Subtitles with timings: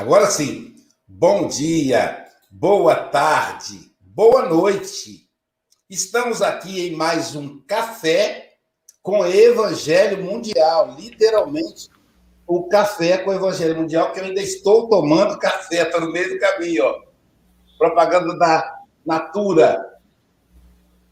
[0.00, 0.74] Agora sim,
[1.06, 5.28] bom dia, boa tarde, boa noite.
[5.90, 8.54] Estamos aqui em mais um café
[9.02, 11.90] com Evangelho Mundial, literalmente
[12.46, 16.30] o café com o Evangelho Mundial, que eu ainda estou tomando café, está no meio
[16.30, 17.02] do caminho, ó.
[17.76, 20.00] Propaganda da Natura.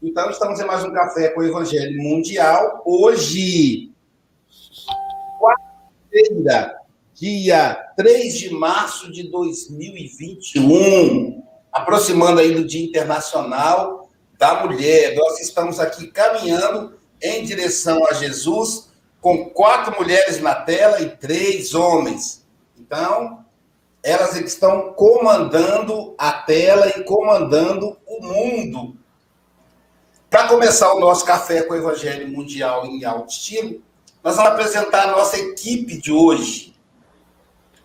[0.01, 2.81] Então, estamos em mais um café com o Evangelho Mundial.
[2.83, 3.93] Hoje,
[5.39, 6.78] quarta-feira,
[7.19, 15.15] dia 3 de março de 2021, aproximando aí do Dia Internacional da Mulher.
[15.15, 18.87] Nós estamos aqui caminhando em direção a Jesus,
[19.19, 22.47] com quatro mulheres na tela e três homens.
[22.79, 23.43] Então,
[24.01, 28.95] elas estão comandando a tela e comandando o mundo.
[30.29, 33.81] Para começar o nosso café com o Evangelho Mundial em alto estilo,
[34.23, 36.68] nós vamos apresentar a nossa equipe de hoje.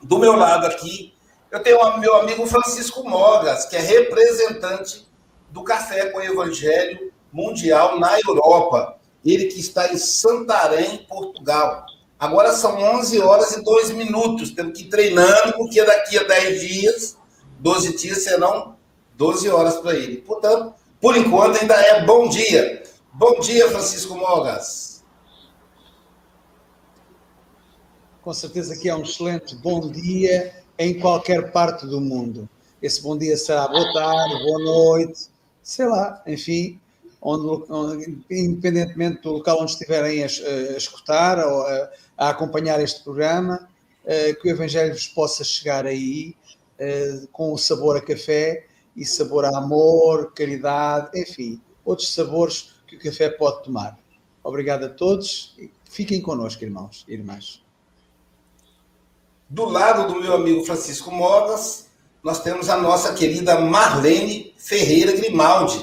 [0.04, 1.14] Do meu lado aqui,
[1.50, 5.08] eu tenho o meu amigo Francisco Mogas, que é representante
[5.48, 8.98] do Café com Evangelho Mundial na Europa.
[9.24, 11.86] Ele que está em Santarém, Portugal.
[12.18, 14.50] Agora são 11 horas e 2 minutos.
[14.50, 17.16] Temos que ir treinando, porque daqui a 10 dias,
[17.60, 18.76] 12 dias, serão
[19.14, 20.18] 12 horas para ele.
[20.18, 22.82] Portanto, por enquanto, ainda é bom dia.
[23.10, 24.93] Bom dia, Francisco Mogas.
[28.24, 32.48] Com certeza que é um excelente bom dia em qualquer parte do mundo.
[32.80, 35.28] Esse bom dia será boa tarde, boa noite,
[35.62, 36.80] sei lá, enfim,
[37.20, 43.04] onde, onde, independentemente do local onde estiverem a, a escutar ou a, a, acompanhar este
[43.04, 43.68] programa,
[44.04, 46.34] uh, que o Evangelho vos possa chegar aí
[46.80, 48.64] uh, com o sabor a café
[48.96, 53.98] e sabor a amor, caridade, enfim, outros sabores que o café pode tomar.
[54.42, 57.63] Obrigado a todos e fiquem connosco, irmãos e irmãs.
[59.54, 61.88] Do lado do meu amigo Francisco Mogas,
[62.24, 65.80] nós temos a nossa querida Marlene Ferreira Grimaldi.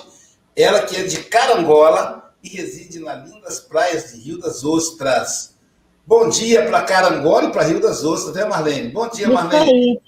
[0.54, 5.58] Ela que é de Carangola e reside nas lindas praias de Rio das Ostras.
[6.06, 8.90] Bom dia para Carangola e para Rio das Ostras, né, Marlene?
[8.90, 10.02] Bom dia, Marlene.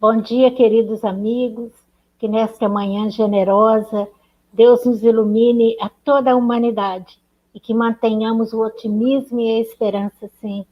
[0.00, 1.72] Bom dia, queridos amigos.
[2.20, 4.06] Que nesta manhã generosa,
[4.52, 7.18] Deus nos ilumine a toda a humanidade
[7.52, 10.71] e que mantenhamos o otimismo e a esperança sempre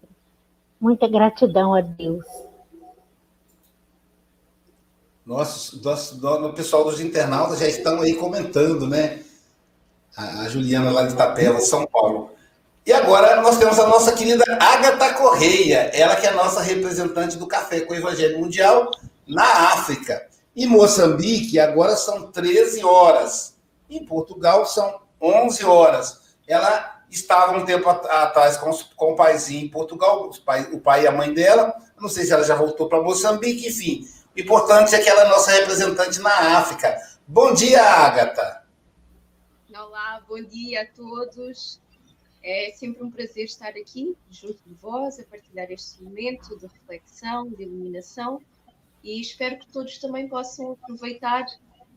[0.81, 2.25] Muita gratidão a Deus.
[5.27, 9.23] Nossa, o pessoal dos internautas já estão aí comentando, né?
[10.17, 12.31] A, Juliana lá de Itapeva, São Paulo.
[12.85, 17.37] E agora nós temos a nossa querida Agatha Correia, ela que é a nossa representante
[17.37, 18.91] do Café com o Evangelho Mundial
[19.29, 20.27] na África.
[20.57, 23.55] Em Moçambique, agora são 13 horas.
[23.89, 26.21] Em Portugal, são 11 horas.
[26.49, 31.05] Ela estava um tempo atrás com, com o paizinho em Portugal, o pai, o pai
[31.05, 31.75] e a mãe dela.
[31.99, 34.07] Não sei se ela já voltou para Moçambique, enfim.
[34.37, 36.97] O importante é que ela é nossa representante na África.
[37.27, 38.65] Bom dia, Agatha.
[39.75, 41.81] Olá, bom dia a todos.
[42.43, 47.49] É sempre um prazer estar aqui junto de vós, a partilhar este momento de reflexão,
[47.49, 48.41] de iluminação
[49.03, 51.45] e espero que todos também possam aproveitar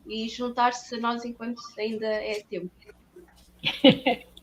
[0.06, 2.70] e juntar-se a nós enquanto ainda é tempo.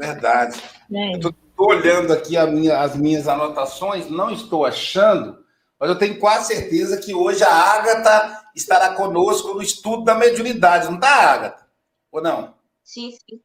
[0.00, 0.60] É verdade.
[0.92, 1.12] É.
[1.12, 5.44] Estou olhando aqui minha, as minhas anotações, não estou achando,
[5.78, 10.86] mas eu tenho quase certeza que hoje a Ágata estará conosco no estudo da mediunidade,
[10.86, 11.66] não está, Ágata?
[12.10, 12.54] Ou não?
[12.82, 13.36] Sim, sim.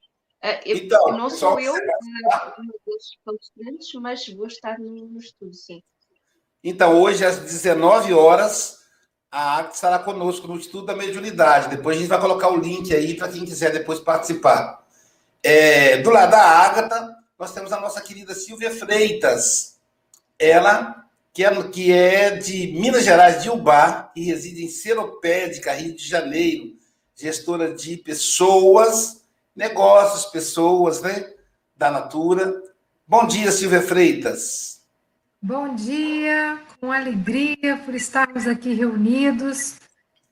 [0.43, 5.81] Uh, eu, então, não sou eu dos palestrantes, mas vou estar no, no, estudo, sim.
[6.63, 8.79] Então, hoje, às 19 horas,
[9.31, 11.75] a Ágata estará conosco no estudo da mediunidade.
[11.75, 14.84] Depois a gente vai colocar o link aí para quem quiser depois participar.
[15.47, 19.79] É, do lado da Ágata, nós temos a nossa querida Silvia Freitas.
[20.39, 25.95] Ela, que é, que é de Minas Gerais, de Ubá, e reside em Seropédica, Rio
[25.95, 26.73] de Janeiro,
[27.15, 29.21] gestora de pessoas,
[29.55, 31.31] negócios, pessoas, né?
[31.77, 32.63] Da Natura.
[33.07, 34.81] Bom dia, Silvia Freitas.
[35.39, 39.75] Bom dia, com alegria por estarmos aqui reunidos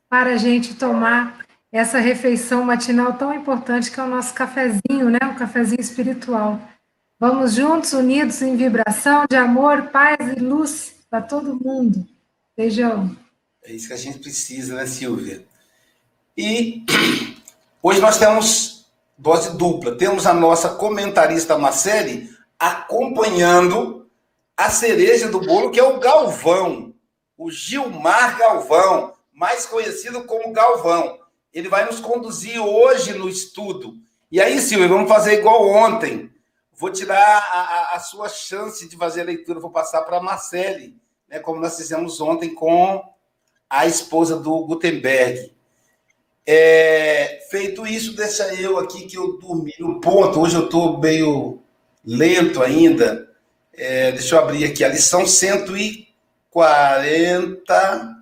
[0.09, 1.42] para a gente tomar
[1.73, 5.17] essa refeição matinal tão importante que é o nosso cafezinho, né?
[5.23, 6.61] O cafezinho espiritual.
[7.19, 12.07] Vamos juntos, unidos em vibração de amor, paz e luz para todo mundo.
[12.55, 13.17] Beijão.
[13.63, 15.43] É isso que a gente precisa, né, Silvia?
[16.37, 16.85] E
[17.81, 18.85] hoje nós temos
[19.17, 19.97] dose dupla.
[19.97, 22.29] Temos a nossa comentarista Marcele
[22.59, 24.07] acompanhando
[24.55, 26.93] a cereja do bolo, que é o Galvão,
[27.35, 31.22] o Gilmar Galvão, mais conhecido como Galvão
[31.53, 33.93] ele vai nos conduzir hoje no estudo.
[34.31, 36.31] E aí, Silvia, vamos fazer igual ontem.
[36.75, 40.23] Vou tirar a, a, a sua chance de fazer a leitura, vou passar para a
[40.23, 40.97] Marcele,
[41.29, 43.01] né, como nós fizemos ontem com
[43.69, 45.53] a esposa do Gutenberg.
[46.45, 50.41] É, feito isso, deixa eu aqui que eu dormi no ponto.
[50.41, 51.61] Hoje eu estou meio
[52.03, 53.31] lento ainda.
[53.71, 58.12] É, deixa eu abrir aqui a lição 140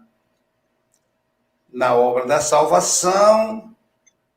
[1.71, 3.73] na obra da salvação.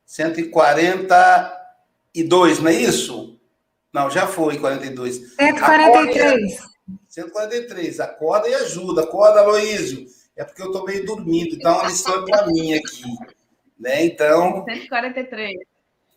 [0.07, 3.41] 142, não é isso?
[3.93, 5.35] Não, já foi 42.
[5.35, 6.59] 143.
[7.09, 8.01] 143.
[8.01, 9.03] Acorda e ajuda.
[9.03, 10.07] Acorda, Aloísio.
[10.37, 13.05] É porque eu estou meio dormindo, então a lição é para mim aqui.
[13.79, 14.07] Né?
[14.07, 14.65] Então.
[14.69, 15.55] 143.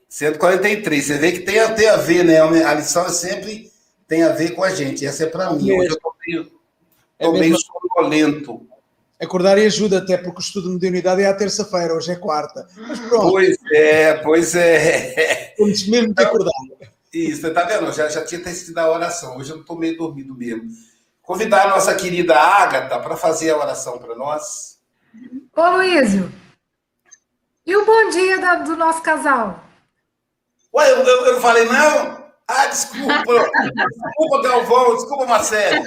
[0.09, 1.05] 143.
[1.05, 2.39] Você vê que tem, tem a ver, né?
[2.63, 3.71] A lição é sempre
[4.07, 5.05] tem a ver com a gente.
[5.05, 5.71] Essa é para mim.
[5.71, 6.51] Hoje eu estou meio,
[7.19, 8.67] tô é meio sonolento.
[9.19, 12.67] Acordar e ajuda, até porque o estudo de modernidade é à terça-feira, hoje é quarta.
[12.75, 13.31] Mas pronto.
[13.31, 15.53] Pois é, pois é.
[15.57, 16.53] Temos mesmo que acordar.
[17.11, 17.91] Isso, tá vendo?
[17.91, 19.37] Já, já tinha sido a oração.
[19.37, 20.69] Hoje eu estou meio dormindo mesmo.
[21.21, 24.77] Convidar a nossa querida Ágata para fazer a oração para nós.
[25.55, 26.31] Ô, Luísio,
[27.65, 29.63] e o bom dia da, do nosso casal?
[30.73, 32.16] Ué, eu, eu, eu não falei não?
[32.47, 33.23] Ah, desculpa.
[33.25, 34.95] desculpa, Galvão.
[34.95, 35.83] Desculpa, Marcelo.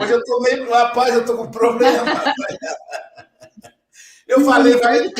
[0.00, 0.70] Hoje eu tô meio...
[0.70, 2.04] Rapaz, eu tô com problema.
[4.26, 5.10] Eu falei, vai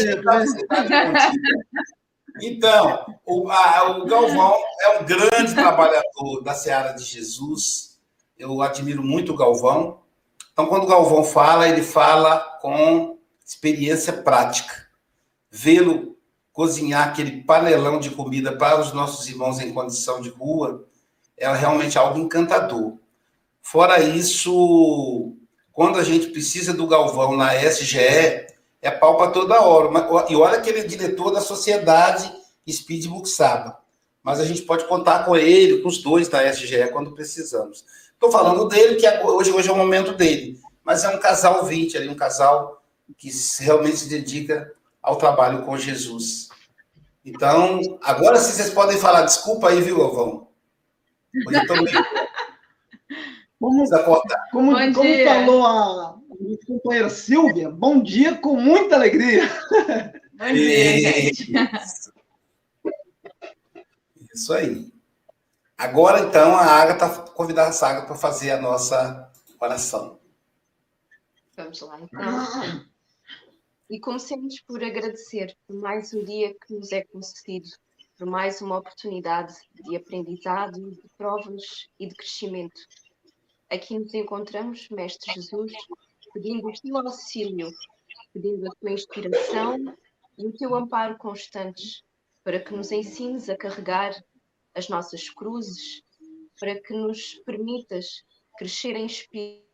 [2.42, 7.98] Então, o, a, o Galvão é um grande trabalhador da Seara de Jesus.
[8.38, 10.02] Eu admiro muito o Galvão.
[10.52, 14.88] Então, quando o Galvão fala, ele fala com experiência prática.
[15.50, 16.17] Vê-lo
[16.58, 20.84] cozinhar aquele panelão de comida para os nossos irmãos em condição de rua
[21.36, 22.94] é realmente algo encantador.
[23.62, 25.36] Fora isso,
[25.72, 28.44] quando a gente precisa do Galvão na SGE,
[28.82, 29.88] é pau para toda hora.
[30.28, 32.28] E olha que ele é diretor da sociedade
[32.68, 33.78] Speed Buxaba.
[34.20, 37.84] Mas a gente pode contar com ele, com os dois da SGE, quando precisamos.
[38.14, 40.58] Estou falando dele, que hoje, hoje é o momento dele.
[40.84, 42.82] Mas é um casal 20 ali, um casal
[43.16, 46.47] que realmente se dedica ao trabalho com Jesus.
[47.28, 50.48] Então, agora sim vocês podem falar, desculpa aí, viu, Alvão?
[51.46, 52.04] Hoje eu tô meio...
[53.60, 53.84] Como,
[54.52, 59.42] como, como falou a, minha companheira Silvia, bom dia com muita alegria.
[60.34, 61.52] Bom dia, gente.
[64.32, 64.92] Isso aí.
[65.76, 69.28] Agora, então, a Agatha, convidar a Saga para fazer a nossa
[69.60, 70.20] oração.
[71.56, 72.84] Vamos lá, então.
[73.90, 77.70] E comecemos por agradecer por mais um dia que nos é concedido,
[78.18, 82.78] por mais uma oportunidade de aprendizado, de provas e de crescimento.
[83.70, 85.72] Aqui nos encontramos, Mestre Jesus,
[86.34, 87.70] pedindo o teu auxílio,
[88.34, 89.78] pedindo a tua inspiração
[90.36, 92.02] e o teu amparo constantes,
[92.44, 94.12] para que nos ensines a carregar
[94.74, 96.02] as nossas cruzes,
[96.60, 98.22] para que nos permitas
[98.58, 99.64] crescer em espírito,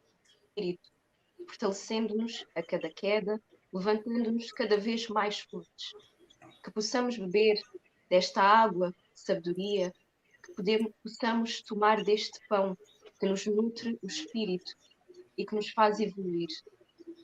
[1.49, 3.43] fortalecendo-nos a cada queda
[3.75, 5.93] levantando-nos cada vez mais fortes.
[6.63, 7.61] Que possamos beber
[8.09, 9.93] desta água de sabedoria,
[10.43, 12.79] que podemos, possamos tomar deste pão
[13.19, 14.73] que nos nutre o espírito
[15.37, 16.49] e que nos faz evoluir.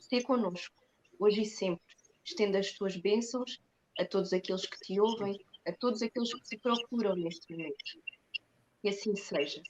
[0.00, 0.74] Sê conosco,
[1.18, 1.94] hoje e sempre.
[2.24, 3.60] Estenda as tuas bênçãos
[3.98, 8.00] a todos aqueles que te ouvem, a todos aqueles que te procuram neste momento.
[8.82, 9.62] E assim seja.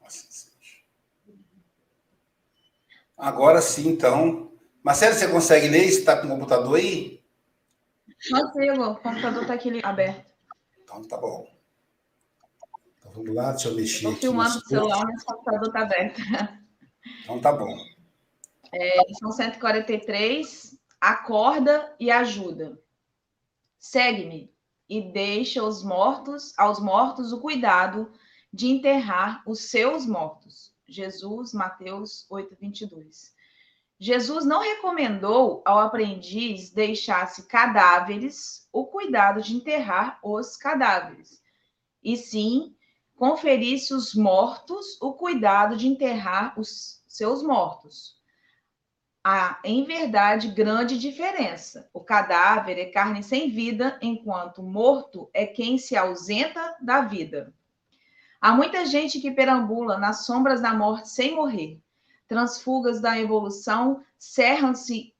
[0.00, 0.76] Assim seja.
[3.16, 4.55] Agora sim, então,
[4.86, 5.90] Marcelo, você consegue ler?
[5.90, 7.20] Você está com o computador aí?
[8.30, 10.32] Consigo, o computador está aqui aberto.
[10.80, 11.44] Então tá bom.
[12.96, 13.96] Então vamos lá, deixa eu mexer.
[13.96, 16.20] Estou filmando o celular, mas o computador está aberto.
[17.24, 17.76] Então tá bom.
[18.72, 22.80] É, são 143, acorda e ajuda.
[23.80, 24.54] Segue-me
[24.88, 28.12] e deixa os mortos, aos mortos o cuidado
[28.52, 30.72] de enterrar os seus mortos.
[30.88, 33.34] Jesus, Mateus 8, 22.
[33.98, 41.42] Jesus não recomendou ao aprendiz deixasse cadáveres o cuidado de enterrar os cadáveres,
[42.02, 42.76] e sim
[43.14, 48.16] conferisse os mortos o cuidado de enterrar os seus mortos.
[49.24, 51.88] Há, em verdade, grande diferença.
[51.92, 57.52] O cadáver é carne sem vida, enquanto morto é quem se ausenta da vida.
[58.40, 61.82] Há muita gente que perambula nas sombras da morte sem morrer
[62.28, 65.14] transfugas da evolução cerram-se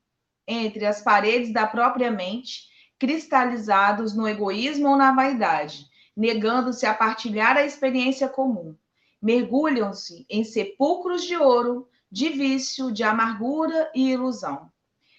[0.47, 5.87] entre as paredes da própria mente, cristalizados no egoísmo ou na vaidade,
[6.17, 8.77] negando-se a partilhar a experiência comum.
[9.21, 14.71] Mergulham-se em sepulcros de ouro, de vício, de amargura e ilusão.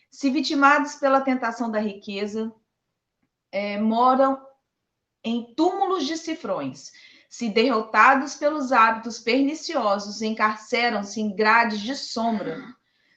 [0.10, 2.52] Se vitimados pela tentação da riqueza,
[3.52, 4.42] é, moram
[5.24, 6.92] em túmulos de cifrões,
[7.30, 12.76] se derrotados pelos hábitos perniciosos, encarceram-se em grades de sombra.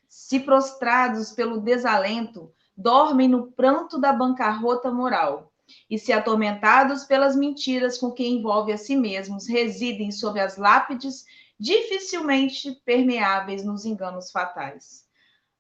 [0.09, 5.53] se prostrados pelo desalento, dormem no pranto da bancarrota moral,
[5.89, 11.25] e se atormentados pelas mentiras com que envolve a si mesmos, residem sob as lápides
[11.59, 15.05] dificilmente permeáveis nos enganos fatais.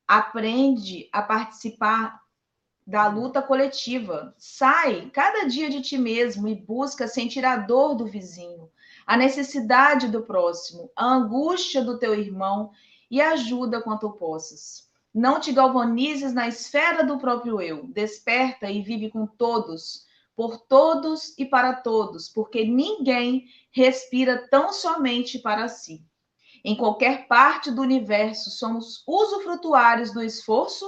[0.08, 2.20] Aprende a participar
[2.90, 4.34] da luta coletiva.
[4.36, 8.68] Sai cada dia de ti mesmo e busca sentir a dor do vizinho,
[9.06, 12.72] a necessidade do próximo, a angústia do teu irmão
[13.08, 14.88] e ajuda quanto possas.
[15.14, 17.86] Não te galvanizes na esfera do próprio eu.
[17.86, 20.04] Desperta e vive com todos,
[20.34, 26.04] por todos e para todos, porque ninguém respira tão somente para si.
[26.64, 30.86] Em qualquer parte do universo, somos usufrutuários do esforço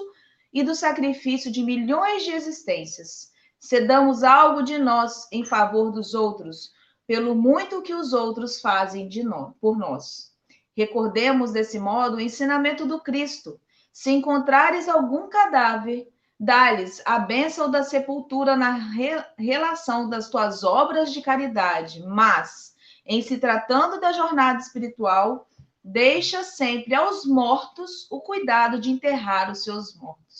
[0.52, 3.30] e do sacrifício de milhões de existências.
[3.58, 6.72] Cedamos algo de nós em favor dos outros,
[7.06, 10.32] pelo muito que os outros fazem de nós, por nós.
[10.76, 13.60] Recordemos desse modo o ensinamento do Cristo.
[13.92, 16.08] Se encontrares algum cadáver,
[16.40, 22.74] dá-lhes a bênção da sepultura na re relação das tuas obras de caridade, mas,
[23.06, 25.46] em se tratando da jornada espiritual,
[25.84, 30.31] deixa sempre aos mortos o cuidado de enterrar os seus mortos.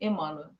[0.00, 0.50] Emmanuel.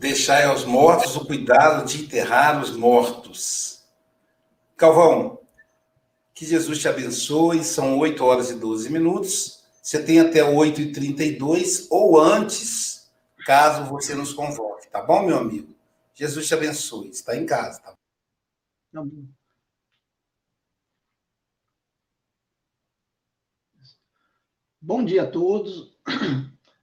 [0.00, 3.84] Deixai aos mortos o cuidado de enterrar os mortos.
[4.74, 5.38] Calvão,
[6.34, 7.62] que Jesus te abençoe.
[7.62, 9.62] São 8 horas e 12 minutos.
[9.82, 13.10] Você tem até 8h32 ou antes,
[13.44, 15.74] caso você nos convoque, tá bom, meu amigo?
[16.14, 17.08] Jesus te abençoe.
[17.08, 17.92] Está em casa, tá?
[18.92, 19.26] tá bom.
[24.82, 25.96] Bom dia a todos.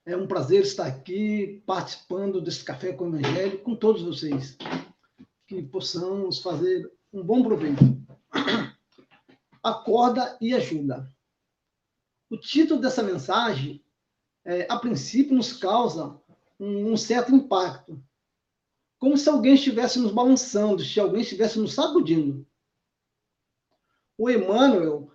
[0.06, 4.58] É um prazer estar aqui participando desse café com o Evangelho com todos vocês.
[5.46, 7.84] Que possamos fazer um bom proveito.
[9.62, 11.14] Acorda e ajuda.
[12.30, 13.84] O título dessa mensagem,
[14.46, 16.18] é, a princípio, nos causa
[16.60, 18.02] um, certo impacto.
[19.00, 22.46] Como se alguém estivesse nos balançando, se alguém estivesse nos sacudindo.
[24.18, 25.12] O Emmanuel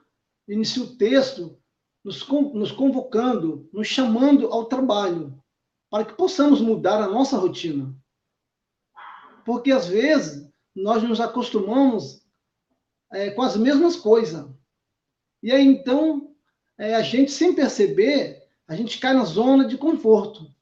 [0.46, 1.58] inicia o texto
[2.04, 5.42] nos, nos convocando, nos chamando ao trabalho,
[5.90, 7.94] para que possamos mudar a nossa rotina.
[9.44, 12.24] Porque, às vezes, nós nos acostumamos
[13.12, 14.48] é, com as mesmas coisas.
[15.42, 16.34] E aí, então,
[16.78, 20.52] é, a gente, sem perceber, a gente cai na zona de conforto.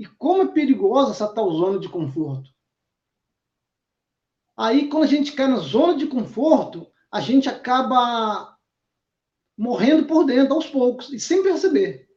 [0.00, 2.48] E como é perigosa essa tal zona de conforto.
[4.56, 8.58] Aí, quando a gente cai na zona de conforto, a gente acaba
[9.58, 12.10] morrendo por dentro aos poucos, e sem perceber.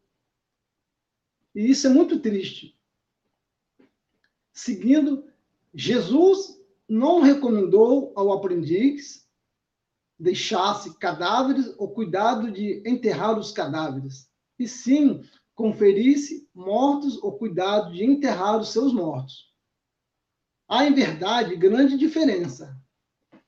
[1.54, 2.80] E isso é muito triste.
[4.54, 5.30] Seguindo,
[5.74, 9.28] Jesus não recomendou ao aprendiz
[10.18, 15.22] deixasse cadáveres ou cuidado de enterrar os cadáveres, e sim
[15.56, 19.52] conferisse mortos ou cuidado de enterrar os seus mortos.
[20.68, 22.76] Há, em verdade, grande diferença.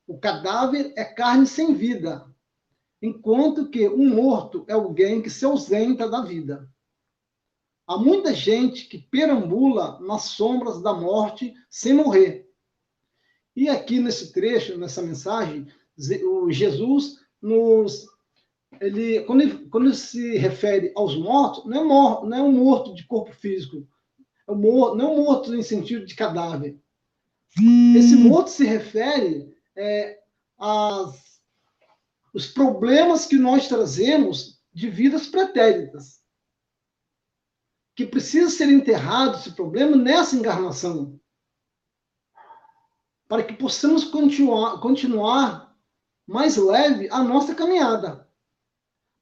[0.08, 2.30] O cadáver é carne sem vida,
[3.02, 6.70] enquanto que um morto é alguém que se ausenta da vida.
[7.88, 12.50] Há muita gente que perambula nas sombras da morte sem morrer.
[13.56, 15.68] E aqui nesse trecho, nessa mensagem,
[16.24, 18.06] o Jesus nos
[18.82, 22.52] ele quando, ele quando ele se refere aos mortos, não é, mor, não é um
[22.52, 23.88] morto de corpo físico,
[24.48, 26.78] é um morto, não é um morto em sentido de cadáver.
[27.96, 30.20] Esse morto se refere é,
[30.58, 31.26] às
[32.36, 36.22] os problemas que nós trazemos de vidas pretéritas,
[37.96, 41.18] que precisa ser enterrado esse problema nessa encarnação,
[43.26, 45.74] para que possamos continuar, continuar
[46.28, 48.25] mais leve a nossa caminhada.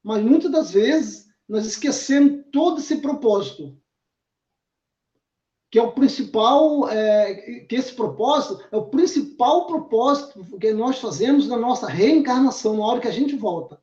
[0.03, 3.77] Mas muitas das vezes nós esquecemos todo esse propósito,
[5.71, 11.47] que é o principal, é, que esse propósito é o principal propósito que nós fazemos
[11.47, 13.81] na nossa reencarnação, na hora que a gente volta.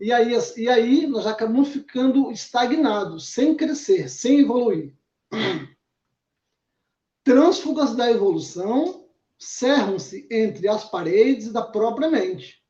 [0.00, 4.96] E aí, e aí nós acabamos ficando estagnados, sem crescer, sem evoluir.
[7.24, 12.62] Transfugas da evolução cerram-se entre as paredes da própria mente,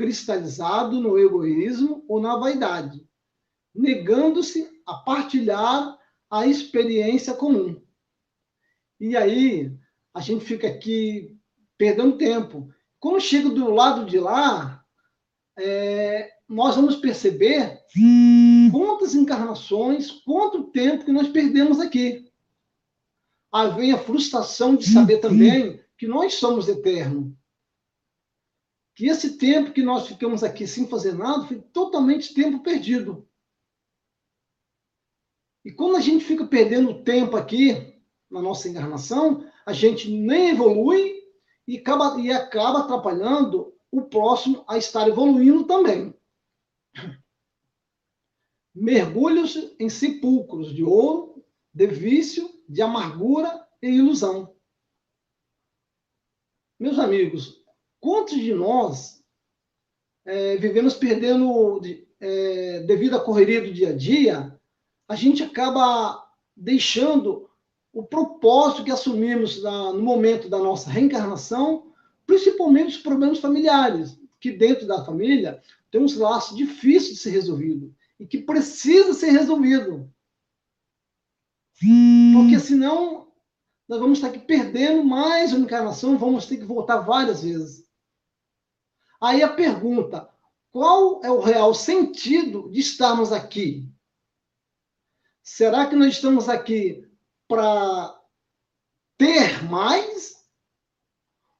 [0.00, 3.06] cristalizado no egoísmo ou na vaidade,
[3.74, 5.94] negando-se a partilhar
[6.30, 7.78] a experiência comum.
[8.98, 9.70] E aí,
[10.14, 11.36] a gente fica aqui
[11.76, 12.70] perdendo tempo.
[12.98, 14.82] Quando chega do lado de lá,
[15.58, 17.78] é, nós vamos perceber
[18.72, 22.26] quantas encarnações, quanto tempo que nós perdemos aqui.
[23.52, 27.34] Aí vem a frustração de saber também que nós somos eternos.
[29.00, 33.26] Que esse tempo que nós ficamos aqui sem fazer nada foi totalmente tempo perdido.
[35.64, 37.98] E quando a gente fica perdendo tempo aqui,
[38.30, 41.14] na nossa encarnação, a gente nem evolui
[41.66, 46.14] e acaba, e acaba atrapalhando o próximo a estar evoluindo também.
[48.74, 51.42] Mergulhos em sepulcros de ouro,
[51.72, 54.54] de vício, de amargura e ilusão.
[56.78, 57.59] Meus amigos,
[58.00, 59.22] quantos de nós
[60.24, 61.80] é, vivemos perdendo,
[62.18, 64.58] é, devido à correria do dia a dia,
[65.08, 66.26] a gente acaba
[66.56, 67.48] deixando
[67.92, 71.92] o propósito que assumimos na, no momento da nossa reencarnação,
[72.26, 77.94] principalmente os problemas familiares, que dentro da família tem uns laços difíceis de ser resolvido
[78.18, 80.08] e que precisa ser resolvido.
[82.34, 83.28] Porque senão
[83.88, 87.89] nós vamos estar aqui perdendo mais uma encarnação, vamos ter que voltar várias vezes.
[89.20, 90.28] Aí a pergunta:
[90.70, 93.88] qual é o real sentido de estarmos aqui?
[95.42, 97.06] Será que nós estamos aqui
[97.46, 98.18] para
[99.18, 100.48] ter mais?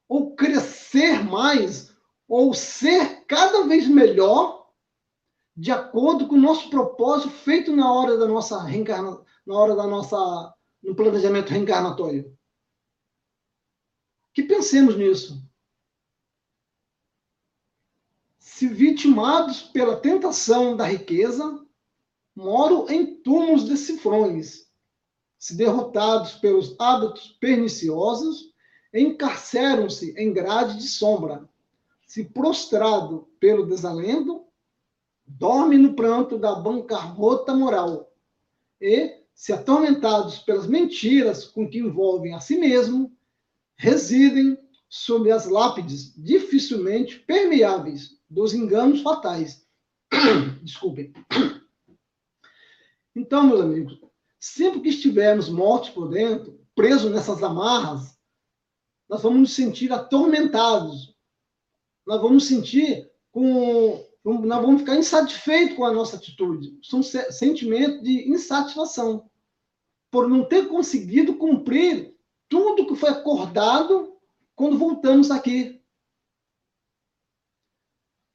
[0.07, 1.95] Ou crescer mais?
[2.27, 4.71] Ou ser cada vez melhor
[5.55, 9.85] de acordo com o nosso propósito feito na hora da nossa reencarnação, na hora da
[9.85, 12.35] nossa no planejamento reencarnatório?
[14.33, 15.50] Que pensemos nisso.
[18.61, 21.65] Se vitimados pela tentação da riqueza,
[22.35, 24.67] moro em túmulos de cifrões,
[25.39, 28.53] se derrotados pelos hábitos perniciosos,
[28.93, 31.49] encarceram-se em grade de sombra,
[32.05, 34.45] se prostrado pelo desalento,
[35.25, 38.13] dorme no pranto da bancarrota moral,
[38.79, 43.11] e, se atormentados pelas mentiras com que envolvem a si mesmo,
[43.75, 44.55] residem
[44.87, 49.67] sob as lápides dificilmente permeáveis dos enganos fatais.
[50.63, 51.13] Desculpem.
[53.13, 53.99] Então, meus amigos,
[54.39, 58.17] sempre que estivermos mortos por dentro, presos nessas amarras,
[59.09, 61.13] nós vamos nos sentir atormentados.
[62.07, 64.01] Nós vamos sentir com.
[64.23, 66.79] Nós vamos ficar insatisfeitos com a nossa atitude.
[66.81, 69.29] São sentimentos de insatisfação.
[70.09, 72.15] Por não ter conseguido cumprir
[72.47, 74.15] tudo que foi acordado
[74.55, 75.80] quando voltamos aqui.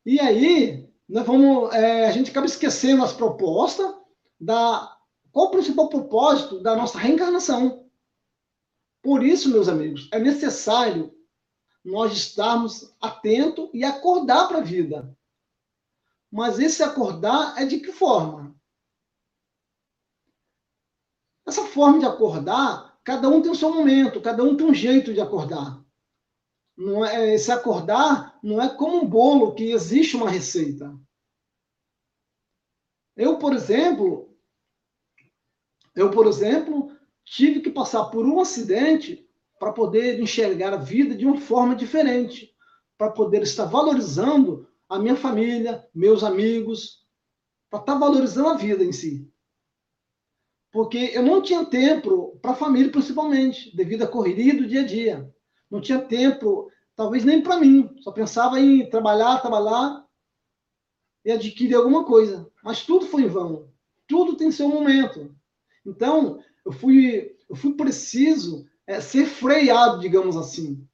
[0.07, 3.93] E aí, nós vamos, é, a gente acaba esquecendo as propostas
[4.41, 4.97] da
[5.33, 7.91] qual o principal propósito da nossa reencarnação.
[9.03, 11.13] Por isso, meus amigos, é necessário
[11.85, 15.13] nós estarmos atentos e acordar para a vida.
[16.31, 18.55] Mas esse acordar é de que forma?
[21.45, 25.13] Essa forma de acordar, cada um tem o seu momento, cada um tem um jeito
[25.13, 25.85] de acordar.
[26.77, 30.95] Não é, esse acordar não é como um bolo que existe uma receita.
[33.17, 34.37] Eu, por exemplo,
[35.95, 39.27] eu, por exemplo, tive que passar por um acidente
[39.59, 42.55] para poder enxergar a vida de uma forma diferente,
[42.99, 47.07] para poder estar valorizando a minha família, meus amigos,
[47.71, 49.31] para estar valorizando a vida em si.
[50.71, 54.87] Porque eu não tinha tempo para a família, principalmente, devido à correria do dia a
[54.87, 55.36] dia.
[55.71, 57.95] Não tinha tempo, talvez nem para mim.
[58.01, 60.07] Só pensava em trabalhar, trabalhar
[61.25, 62.51] e adquirir alguma coisa.
[62.63, 63.69] Mas tudo foi em vão.
[64.07, 65.35] Tudo tem seu momento.
[65.85, 70.87] Então, eu fui, eu fui preciso é, ser freado, digamos assim.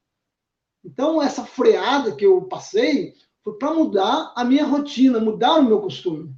[0.84, 5.80] Então, essa freada que eu passei foi para mudar a minha rotina, mudar o meu
[5.80, 6.34] costume.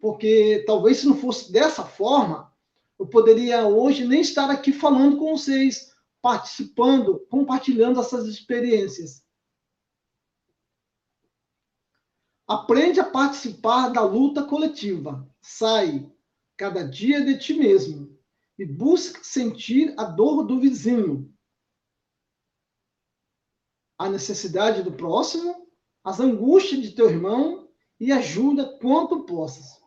[0.00, 2.52] Porque talvez se não fosse dessa forma,
[2.98, 5.91] eu poderia hoje nem estar aqui falando com vocês,
[6.22, 9.22] participando, compartilhando essas experiências.
[12.46, 15.28] Aprende a participar da luta coletiva.
[15.40, 16.10] Sai,
[16.56, 18.16] cada dia de ti mesmo
[18.56, 21.34] e busca sentir a dor do vizinho,
[23.98, 25.68] a necessidade do próximo,
[26.04, 29.80] as angústias de teu irmão e ajuda quanto possas.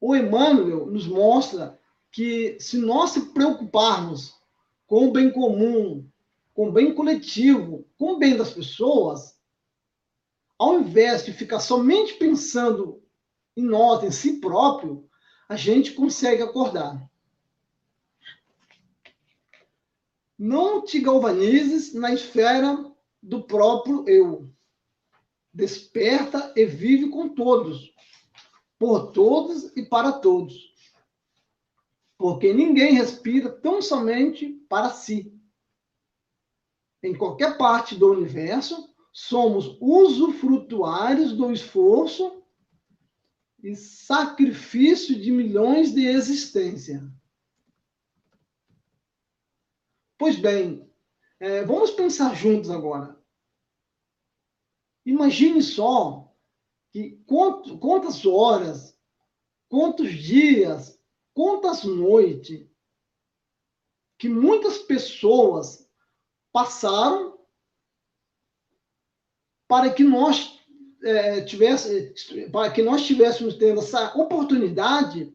[0.00, 1.78] O Emmanuel nos mostra
[2.10, 4.39] que se nós se preocuparmos
[4.90, 6.04] com o bem comum,
[6.52, 9.38] com o bem coletivo, com o bem das pessoas,
[10.58, 13.00] ao invés de ficar somente pensando
[13.56, 15.08] em nós, em si próprio,
[15.48, 17.08] a gente consegue acordar.
[20.36, 24.52] Não te galvanizes na esfera do próprio eu.
[25.54, 27.94] desperta e vive com todos,
[28.76, 30.69] por todos e para todos.
[32.20, 35.34] Porque ninguém respira tão somente para si.
[37.02, 42.44] Em qualquer parte do universo, somos usufrutuários do esforço
[43.62, 47.10] e sacrifício de milhões de existência.
[50.18, 50.86] Pois bem,
[51.38, 53.18] é, vamos pensar juntos agora.
[55.06, 56.30] Imagine só
[56.90, 58.94] que quantas horas,
[59.70, 60.99] quantos dias,
[61.40, 62.68] quantas noites
[64.18, 65.88] que muitas pessoas
[66.52, 67.38] passaram
[69.66, 70.60] para que nós
[71.02, 72.12] é, tivesse,
[72.52, 75.34] para que nós tivéssemos tendo essa oportunidade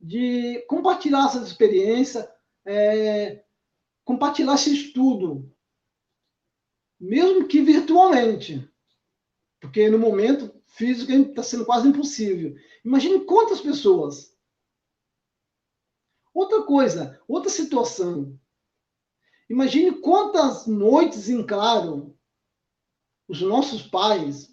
[0.00, 3.44] de compartilhar essa experiência, é,
[4.02, 5.54] compartilhar esse estudo,
[6.98, 8.66] mesmo que virtualmente,
[9.60, 12.56] porque no momento físico está sendo quase impossível.
[12.82, 14.33] Imagine quantas pessoas.
[16.34, 18.36] Outra coisa, outra situação.
[19.48, 22.18] Imagine quantas noites em claro
[23.28, 24.52] os nossos pais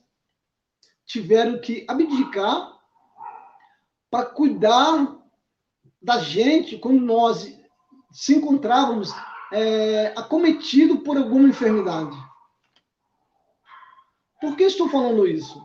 [1.05, 2.79] tiveram que abdicar
[4.11, 5.19] para cuidar
[6.01, 7.59] da gente quando nós
[8.11, 9.09] se encontrávamos
[9.51, 12.15] é, acometido por alguma enfermidade.
[14.39, 15.61] Por que estou falando isso?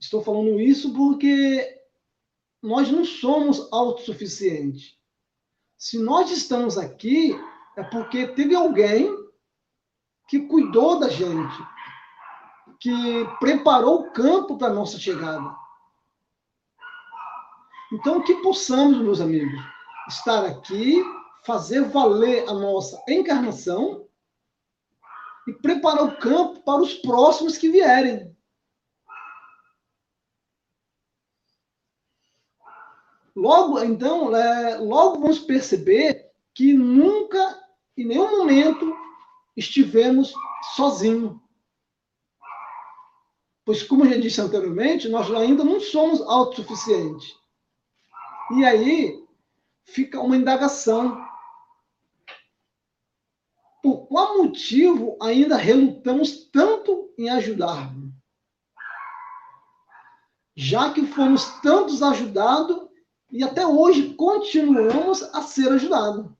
[0.00, 1.79] Estou falando isso porque
[2.62, 4.96] nós não somos autossuficientes.
[5.76, 7.38] Se nós estamos aqui,
[7.76, 9.14] é porque teve alguém
[10.28, 11.56] que cuidou da gente,
[12.78, 15.54] que preparou o campo para a nossa chegada.
[17.92, 19.60] Então, que possamos, meus amigos,
[20.08, 21.02] estar aqui
[21.44, 24.06] fazer valer a nossa encarnação
[25.46, 28.36] e preparar o campo para os próximos que vierem.
[33.40, 37.38] Logo, então, é, logo vamos perceber que nunca,
[37.96, 38.94] em nenhum momento,
[39.56, 40.30] estivemos
[40.74, 41.40] sozinhos.
[43.64, 47.34] Pois, como já disse anteriormente, nós ainda não somos autossuficientes.
[48.58, 49.26] E aí
[49.84, 51.26] fica uma indagação
[53.82, 57.90] por qual motivo ainda relutamos tanto em ajudar?
[60.54, 62.89] Já que fomos tantos ajudados
[63.30, 66.30] e até hoje continuamos a ser ajudados.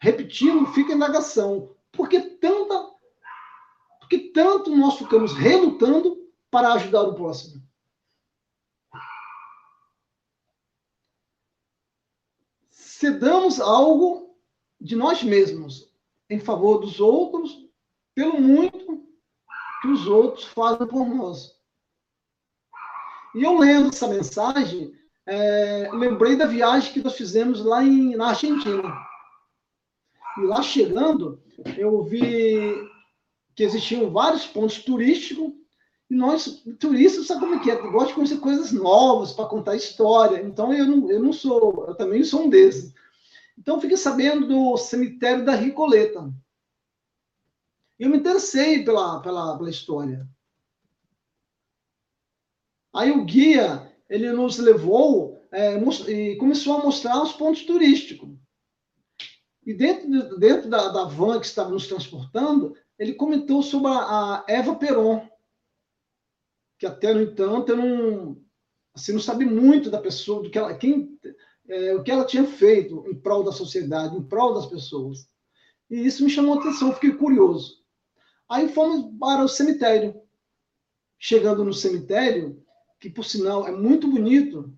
[0.00, 1.76] Repetindo, fica em negação.
[1.92, 2.92] Por que tanta
[4.00, 7.62] porque tanto nós ficamos relutando para ajudar o próximo?
[12.68, 14.36] Cedamos algo
[14.78, 15.90] de nós mesmos
[16.28, 17.66] em favor dos outros,
[18.14, 19.02] pelo muito
[19.80, 21.58] que os outros fazem por nós.
[23.34, 24.92] E eu lendo essa mensagem,
[25.26, 28.94] é, lembrei da viagem que nós fizemos lá em, na Argentina.
[30.38, 31.42] E lá chegando,
[31.76, 32.90] eu vi
[33.54, 35.52] que existiam vários pontos turísticos,
[36.10, 37.76] e nós, turistas, sabe como é que é?
[37.90, 40.42] Gosto de conhecer coisas novas para contar história.
[40.42, 42.92] Então, eu não, eu não sou, eu também sou um desses.
[43.58, 46.30] Então, fiquei sabendo do cemitério da Ricoleta.
[47.98, 50.28] Eu me interessei pela, pela, pela história.
[52.94, 55.76] Aí o guia, ele nos levou é,
[56.10, 58.30] e começou a mostrar os pontos turísticos.
[59.64, 64.44] E dentro, dentro da, da van que estava nos transportando, ele comentou sobre a, a
[64.48, 65.28] Eva Peron,
[66.78, 68.42] que até, no entanto, eu não,
[68.92, 71.18] assim, não sabe muito da pessoa, do que ela, quem,
[71.68, 75.28] é, o que ela tinha feito em prol da sociedade, em prol das pessoas.
[75.88, 77.82] E isso me chamou a atenção, fiquei curioso.
[78.48, 80.20] Aí fomos para o cemitério.
[81.18, 82.62] Chegando no cemitério,
[83.02, 84.72] que por sinal é muito bonito,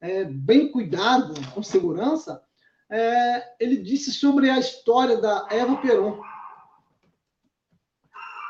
[0.00, 2.40] é bem cuidado, com segurança,
[2.88, 6.22] é, ele disse sobre a história da Eva Peron.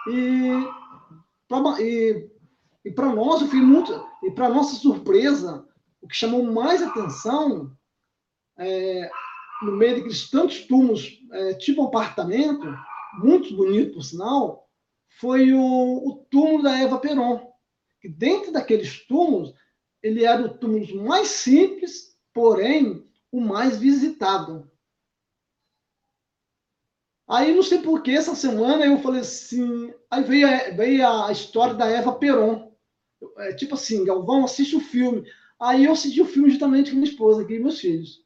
[0.06, 0.52] E
[1.48, 5.66] para nós, eu fui muito, e para nossa surpresa,
[6.02, 7.74] o que chamou mais atenção,
[8.58, 9.10] é,
[9.62, 12.66] no meio daqueles tantos túmulos, é, tipo apartamento,
[13.14, 14.68] muito bonito, por sinal,
[15.18, 17.55] foi o, o túmulo da Eva Peron.
[18.06, 19.52] E dentro daqueles túmulos,
[20.00, 24.70] ele era o túmulo mais simples, porém o mais visitado.
[27.28, 31.32] Aí não sei por que essa semana eu falei assim, aí veio a, veio a
[31.32, 32.72] história da Eva Peron.
[33.38, 35.28] É, tipo assim, Galvão, assiste o filme.
[35.58, 38.24] Aí eu assisti o filme justamente com minha esposa aqui e meus filhos.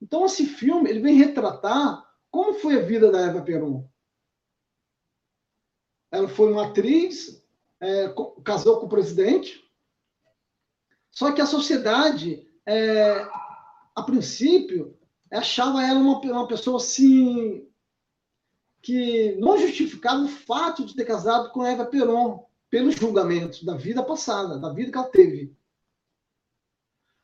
[0.00, 3.86] Então, esse filme ele vem retratar como foi a vida da Eva Peron.
[6.10, 7.39] ela foi uma atriz,
[7.80, 8.14] é,
[8.44, 9.64] casou com o presidente.
[11.10, 13.26] Só que a sociedade, é,
[13.94, 14.96] a princípio,
[15.30, 17.66] achava ela uma, uma pessoa assim
[18.82, 24.02] que não justificava o fato de ter casado com Eva Peron pelos julgamentos da vida
[24.02, 25.54] passada, da vida que ela teve.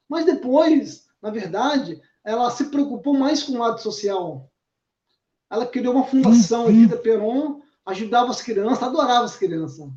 [0.08, 4.50] Mas depois, na verdade, ela se preocupou mais com o lado social.
[5.48, 9.88] Ela criou uma fundação, Evita Peron, ajudava as crianças, adorava as crianças.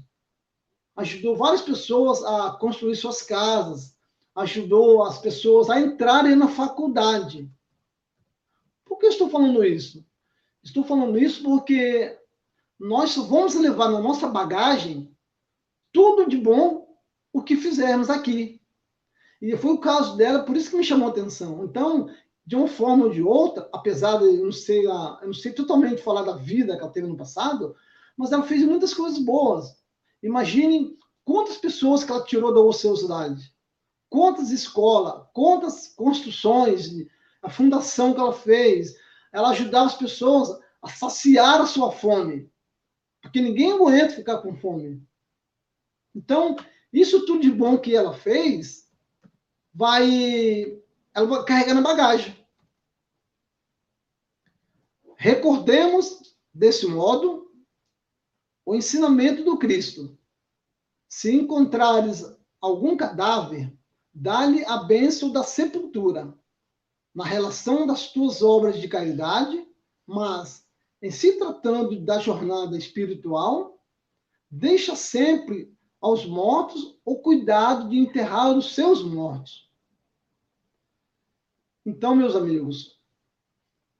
[1.00, 3.96] Ajudou várias pessoas a construir suas casas,
[4.36, 7.50] ajudou as pessoas a entrarem na faculdade.
[8.84, 10.06] Por que estou falando isso?
[10.62, 12.20] Estou falando isso porque
[12.78, 15.10] nós vamos levar na nossa bagagem
[15.94, 16.94] tudo de bom
[17.32, 18.62] o que fizermos aqui.
[19.42, 21.64] E foi o caso dela, por isso que me chamou a atenção.
[21.64, 22.10] Então,
[22.46, 26.02] de uma forma ou de outra, apesar de eu não sei, eu não sei totalmente
[26.02, 27.74] falar da vida que ela teve no passado,
[28.18, 29.79] mas ela fez muitas coisas boas.
[30.22, 33.54] Imaginem quantas pessoas que ela tirou da ociosidade,
[34.10, 36.90] quantas escolas, quantas construções,
[37.42, 38.96] a fundação que ela fez,
[39.32, 42.52] ela ajudava as pessoas a saciar a sua fome,
[43.22, 45.06] porque ninguém aguenta ficar com fome.
[46.16, 46.56] Então,
[46.92, 48.90] isso tudo de bom que ela fez,
[49.74, 50.82] vai,
[51.14, 52.36] ela vai carregando a bagagem.
[55.16, 57.49] Recordemos, desse modo,
[58.70, 60.16] o ensinamento do Cristo.
[61.10, 62.24] Se encontrares
[62.62, 63.76] algum cadáver,
[64.14, 66.38] dá-lhe a bênção da sepultura,
[67.12, 69.68] na relação das tuas obras de caridade,
[70.06, 70.68] mas,
[71.02, 73.82] em se tratando da jornada espiritual,
[74.52, 79.68] deixa sempre aos mortos o cuidado de enterrar os seus mortos.
[81.84, 83.02] Então, meus amigos,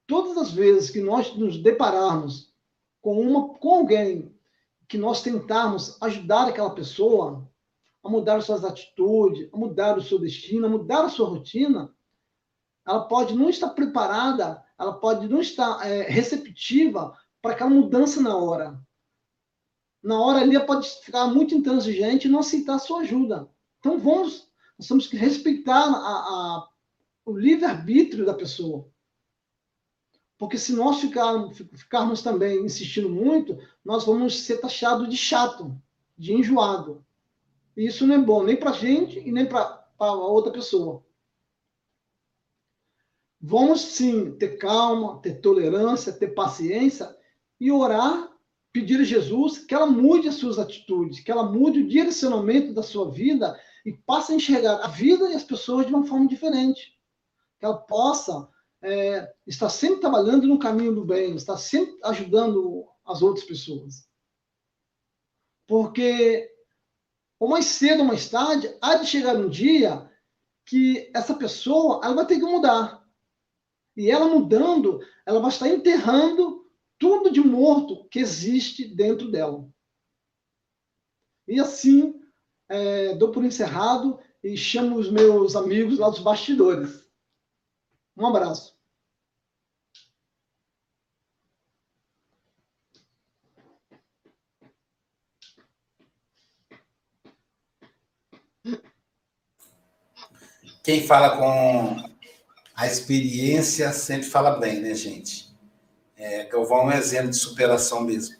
[0.06, 2.54] todas as vezes que nós nos depararmos
[3.00, 4.38] com, uma, com alguém
[4.90, 7.48] que nós tentarmos ajudar aquela pessoa
[8.04, 11.94] a mudar suas atitudes, a mudar o seu destino, a mudar a sua rotina,
[12.86, 18.36] ela pode não estar preparada, ela pode não estar é, receptiva para aquela mudança na
[18.36, 18.78] hora
[20.02, 23.48] na hora ali pode ficar muito intransigente e não aceitar a sua ajuda.
[23.78, 24.48] Então vamos,
[24.78, 26.68] nós temos que respeitar a, a,
[27.26, 28.88] o livre-arbítrio da pessoa.
[30.40, 35.78] Porque se nós ficarmos, ficarmos também insistindo muito, nós vamos ser taxados de chato,
[36.16, 37.04] de enjoado.
[37.76, 41.04] E isso não é bom nem para a gente e nem para a outra pessoa.
[43.38, 47.14] Vamos sim ter calma, ter tolerância, ter paciência
[47.60, 48.30] e orar
[48.72, 52.82] pedir a Jesus que ela mude as suas atitudes, que ela mude o direcionamento da
[52.82, 56.98] sua vida e passe a enxergar a vida e as pessoas de uma forma diferente.
[57.58, 58.48] Que ela possa
[58.82, 64.08] é, estar sempre trabalhando no caminho do bem, estar sempre ajudando as outras pessoas.
[65.66, 66.50] Porque,
[67.38, 70.10] ou mais cedo ou mais tarde, há de chegar um dia
[70.66, 73.06] que essa pessoa ela vai ter que mudar.
[73.96, 76.60] E ela mudando, ela vai estar enterrando
[76.98, 79.68] tudo de morto que existe dentro dela.
[81.48, 82.20] E assim,
[82.68, 86.99] é, dou por encerrado e chamo os meus amigos lá dos bastidores.
[88.20, 88.76] Um abraço.
[100.82, 101.96] Quem fala com
[102.76, 105.50] a experiência sempre fala bem, né, gente?
[106.14, 108.36] É, Galvão é um exemplo de superação mesmo.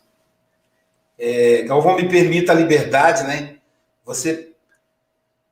[1.19, 3.59] É, Galvão me permita a liberdade, né?
[4.05, 4.50] Você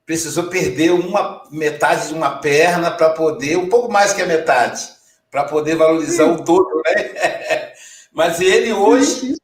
[0.09, 4.89] precisou perder uma metade de uma perna para poder, um pouco mais que a metade,
[5.31, 6.31] para poder valorizar Sim.
[6.31, 7.75] o todo, né?
[8.11, 9.35] Mas ele hoje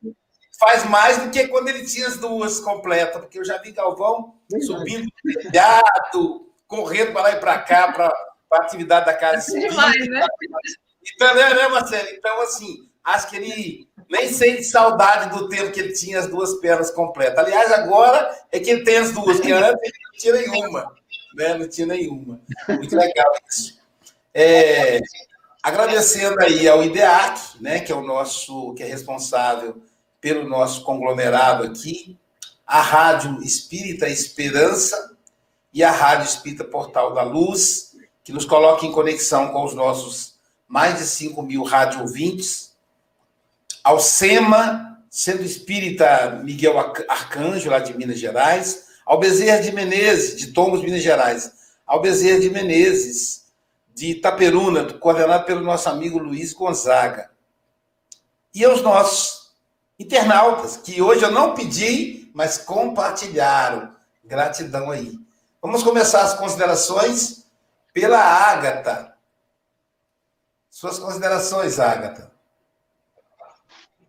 [0.58, 4.36] faz mais do que quando ele tinha as duas completas, porque eu já vi Galvão
[4.62, 8.06] subindo telhado, correndo para lá e para cá, para
[8.54, 9.54] a atividade da casa.
[9.58, 10.26] É demais, né?
[11.14, 12.08] Então, né, né, Marcelo?
[12.08, 16.54] Então, assim, acho que ele nem sente saudade do tempo que ele tinha as duas
[16.54, 17.38] pernas completas.
[17.38, 20.92] Aliás, agora é que ele tem as duas, que antes ele tinha nenhuma.
[21.34, 21.54] Né?
[21.54, 22.40] Não tinha nenhuma.
[22.68, 23.78] Muito legal isso.
[24.32, 25.00] É,
[25.62, 29.82] agradecendo aí ao IDEAC, né, que é o nosso, que é responsável
[30.20, 32.18] pelo nosso conglomerado aqui,
[32.66, 35.16] a Rádio Espírita Esperança
[35.72, 40.34] e a Rádio Espírita Portal da Luz, que nos coloca em conexão com os nossos
[40.66, 42.74] mais de 5 mil rádio ouvintes,
[43.82, 50.52] ao SEMA, Centro Espírita Miguel Arcanjo, lá de Minas Gerais, ao Bezerra de Menezes, de
[50.52, 51.52] Tombos, Minas Gerais,
[51.86, 53.52] ao Bezerra de Menezes,
[53.94, 57.30] de Itaperuna, coordenado pelo nosso amigo Luiz Gonzaga,
[58.54, 59.52] e aos nossos
[59.98, 63.94] internautas, que hoje eu não pedi, mas compartilharam.
[64.24, 65.18] Gratidão aí.
[65.60, 67.46] Vamos começar as considerações
[67.92, 69.16] pela Ágata.
[70.70, 72.32] Suas considerações, Ágata.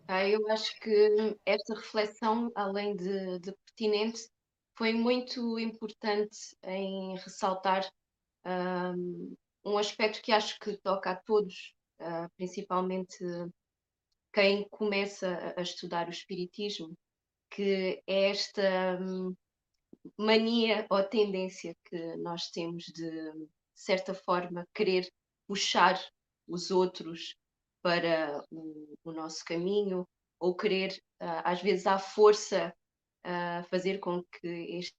[0.08, 4.28] Ah, eu acho que esta reflexão, além de, de pertinente,
[4.76, 7.90] foi muito importante em ressaltar
[8.44, 9.34] um,
[9.64, 13.18] um aspecto que acho que toca a todos, uh, principalmente
[14.32, 16.94] quem começa a estudar o Espiritismo,
[17.50, 19.34] que é esta um,
[20.18, 25.10] mania ou tendência que nós temos de, de certa forma, querer
[25.48, 25.98] puxar
[26.46, 27.34] os outros
[27.82, 30.06] para o, o nosso caminho
[30.38, 32.74] ou querer, uh, às vezes, à força,
[33.26, 34.96] uh, fazer com que este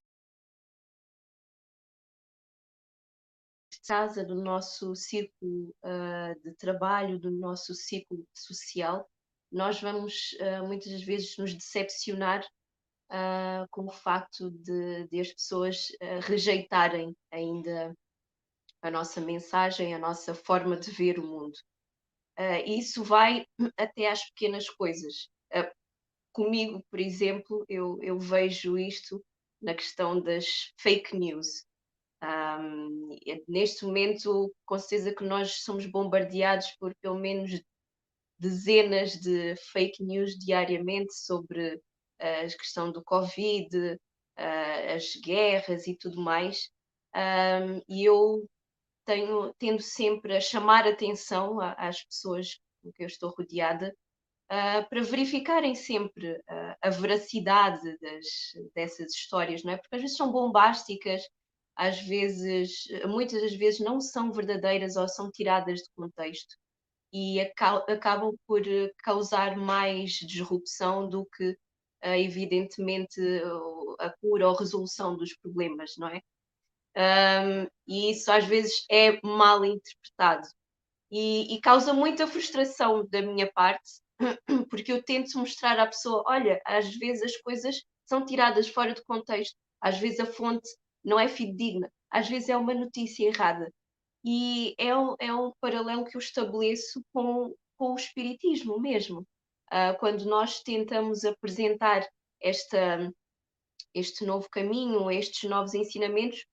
[3.88, 9.10] casa do nosso círculo uh, de trabalho, do nosso círculo social,
[9.50, 12.46] nós vamos uh, muitas vezes nos decepcionar
[13.10, 15.88] uh, com o facto de, de as pessoas
[16.24, 17.96] rejeitarem ainda
[18.82, 21.58] a nossa mensagem, a nossa forma de ver o mundo.
[22.66, 23.46] isso vai
[23.78, 25.30] até às pequenas coisas.
[26.38, 29.26] Comigo, por exemplo, eu, eu vejo isto
[29.60, 31.66] na questão das fake news.
[32.24, 33.10] Um,
[33.48, 37.60] neste momento, com certeza que nós somos bombardeados por pelo menos
[38.38, 41.82] dezenas de fake news diariamente sobre
[42.20, 46.70] a questão do Covid, uh, as guerras e tudo mais.
[47.16, 48.48] Um, e eu
[49.06, 53.92] tenho, tendo sempre a chamar atenção às pessoas com que eu estou rodeada
[54.52, 58.26] uh, para verificarem sempre uh, a veracidade das,
[58.76, 59.78] dessas histórias, não é?
[59.78, 61.22] Porque às vezes são bombásticas,
[61.76, 66.56] às vezes, muitas das vezes não são verdadeiras ou são tiradas de contexto
[67.14, 68.62] e acabam por
[69.04, 71.56] causar mais disrupção do que,
[72.02, 73.22] eh, evidentemente,
[74.00, 76.22] a cura ou a resolução dos problemas, não é?
[76.98, 80.48] Um, e isso às vezes é mal interpretado
[81.12, 84.02] e, e, causa muita frustração da minha parte,
[84.70, 89.04] porque eu tento mostrar à pessoa: olha, às vezes as coisas são tiradas fora de
[89.04, 90.68] contexto, às vezes a fonte
[91.04, 93.72] não é fidedigna, às vezes é uma notícia errada.
[94.26, 99.22] E é um, é um paralelo que eu estabeleço com, com o espiritismo mesmo.
[99.72, 102.08] Uh, quando nós tentamos apresentar
[102.42, 103.12] esta,
[103.94, 106.46] este novo caminho, estes novos ensinamentos,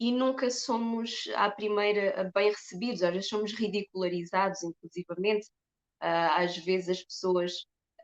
[0.00, 5.46] e nunca somos à primeira bem recebidos, às vezes somos ridicularizados, inclusivamente.
[6.02, 7.52] Uh, às vezes as pessoas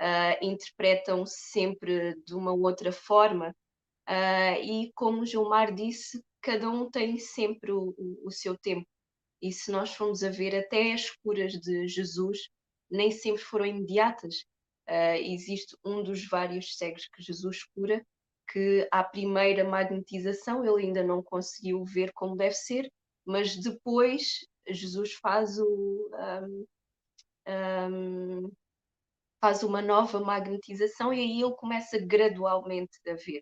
[0.00, 3.54] uh, interpretam sempre de uma outra forma,
[4.08, 8.88] Uh, e como Gilmar disse, cada um tem sempre o, o, o, seu tempo.
[9.42, 12.48] E se nós formos a ver, até as curas de Jesus
[12.90, 14.46] nem sempre foram imediatas.
[14.88, 18.02] Uh, existe um dos vários cegos que Jesus cura,
[18.50, 22.90] que à primeira magnetização ele ainda não conseguiu ver como deve ser,
[23.26, 26.10] mas depois Jesus faz o.
[26.14, 26.64] Um,
[27.48, 28.50] um,
[29.40, 33.40] faz uma nova magnetização e aí ele começa gradualmente a ver.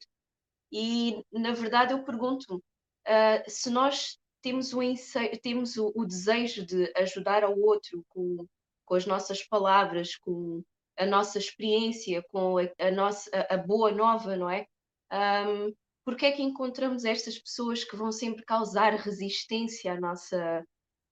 [0.73, 4.81] E, na verdade, eu pergunto uh, se nós temos, o,
[5.43, 8.47] temos o, o, desejo de ajudar ao outro com,
[8.85, 10.63] com as nossas palavras, com
[10.97, 14.67] a nossa experiência, com a, a nossa, a, a, boa nova, não é?
[15.13, 15.73] Um,
[16.05, 20.65] porque é que encontramos estas pessoas que vão sempre causar resistência à nossa,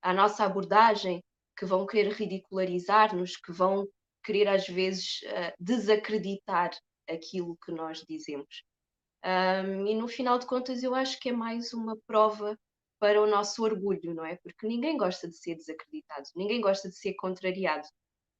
[0.03, 1.23] à nossa abordagem,
[1.57, 3.89] que vão querer ridicularizar-nos, que vão
[4.25, 6.71] querer às vezes uh, desacreditar
[7.09, 8.65] aquilo que nós dizemos?
[9.25, 12.59] Um, e no final de contas, eu acho que é mais uma prova
[12.99, 14.37] para o nosso orgulho, não é?
[14.37, 17.87] Porque ninguém gosta de ser desacreditado, ninguém gosta de ser contrariado.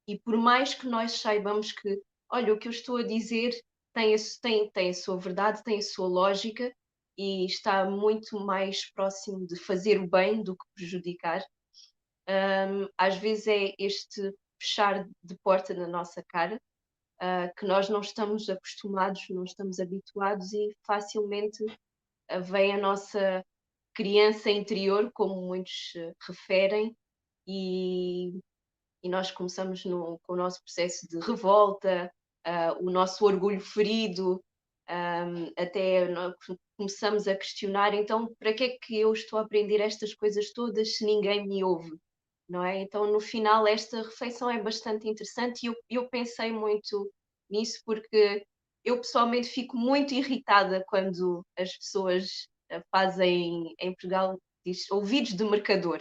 [0.07, 3.51] E por mais que nós saibamos que, olha, o que eu estou a dizer
[3.93, 6.71] tem a, tem, tem a sua verdade, tem a sua lógica
[7.17, 11.43] e está muito mais próximo de fazer o bem do que prejudicar,
[12.27, 16.59] um, às vezes é este fechar de porta na nossa cara
[17.21, 23.43] uh, que nós não estamos acostumados, não estamos habituados e facilmente uh, vem a nossa
[23.93, 26.95] criança interior, como muitos uh, referem,
[27.47, 28.39] e,
[29.03, 32.11] e, nós começamos no, com o nosso processo de revolta,
[32.79, 34.43] o nosso orgulho ferido,
[34.89, 36.07] um, até
[36.77, 40.97] começamos a questionar, então, para que é que eu estou a aprender estas coisas todas
[40.97, 41.91] se ninguém me ouve?
[42.47, 42.81] Não é?
[42.81, 47.11] Então, no final, esta reflexão é bastante interessante e eu, eu pensei muito
[47.49, 48.45] nisso porque
[48.83, 55.43] eu pessoalmente fico muito irritada quando as pessoas eh, fazem em Portugal diz, ouvidos de
[55.43, 55.99] mercador.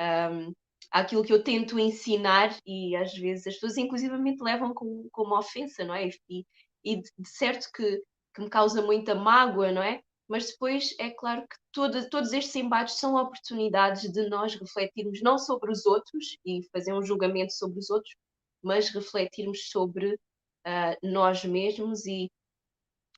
[0.00, 0.52] Um,
[0.90, 5.84] àquilo que eu tento ensinar e às vezes as pessoas inclusivamente levam como, como ofensa,
[5.84, 6.08] não é?
[6.28, 6.44] E,
[6.84, 8.02] e de certo que,
[8.34, 10.00] que me causa muita mágoa, não é?
[10.32, 15.36] Mas depois é claro que todo, todos estes embates são oportunidades de nós refletirmos não
[15.36, 18.14] sobre os outros e fazer um julgamento sobre os outros,
[18.62, 22.32] mas refletirmos sobre uh, nós mesmos e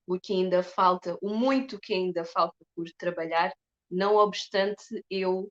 [0.09, 3.55] o que ainda falta, o muito que ainda falta por trabalhar,
[3.89, 5.43] não obstante eu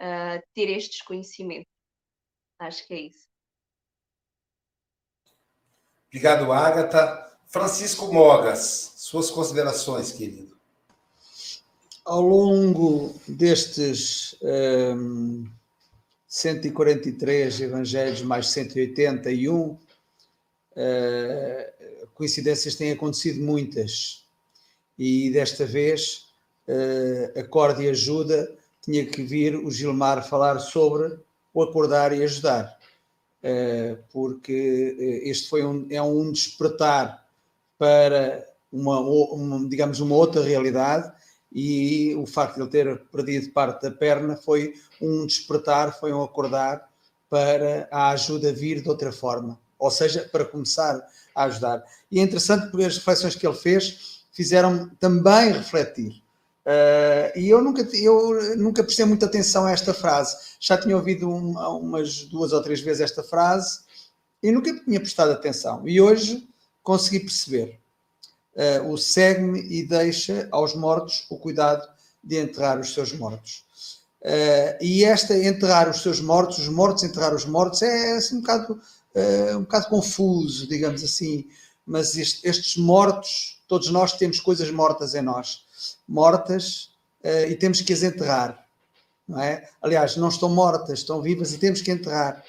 [0.00, 1.70] uh, ter estes conhecimentos.
[2.58, 3.28] Acho que é isso.
[6.06, 7.38] Obrigado, Agatha.
[7.46, 10.59] Francisco Mogas, suas considerações, querido.
[12.04, 15.46] Ao longo destes um,
[16.26, 19.78] 143 evangelhos, mais 181, uh,
[22.14, 24.24] coincidências têm acontecido muitas.
[24.98, 26.26] E desta vez,
[26.68, 31.18] uh, acorde e ajuda, tinha que vir o Gilmar falar sobre
[31.52, 32.78] o acordar e ajudar,
[33.42, 37.26] uh, porque eh, este foi um, é um despertar
[37.76, 41.12] para uma, uma, digamos, uma outra realidade
[41.52, 46.22] e o facto de ele ter perdido parte da perna foi um despertar, foi um
[46.22, 46.88] acordar
[47.28, 51.00] para a ajuda vir de outra forma, ou seja, para começar
[51.34, 51.84] a ajudar.
[52.10, 56.22] E é interessante porque as reflexões que ele fez fizeram também refletir.
[56.66, 60.36] Uh, e eu nunca, eu nunca prestei muita atenção a esta frase.
[60.60, 63.80] Já tinha ouvido um, umas duas ou três vezes esta frase
[64.42, 65.86] e nunca tinha prestado atenção.
[65.88, 66.48] E hoje
[66.82, 67.79] consegui perceber.
[68.60, 71.88] Uh, o segue-me e deixa aos mortos o cuidado
[72.22, 73.64] de enterrar os seus mortos.
[74.20, 78.40] Uh, e esta enterrar os seus mortos, os mortos enterrar os mortos, é assim um
[78.40, 81.48] bocado, uh, um bocado confuso, digamos assim.
[81.86, 85.64] Mas este, estes mortos, todos nós temos coisas mortas em nós,
[86.06, 86.90] mortas,
[87.48, 88.66] e temos que as enterrar.
[89.26, 89.68] Não é?
[89.82, 92.44] Aliás, não estão mortas, estão vivas e temos que enterrar.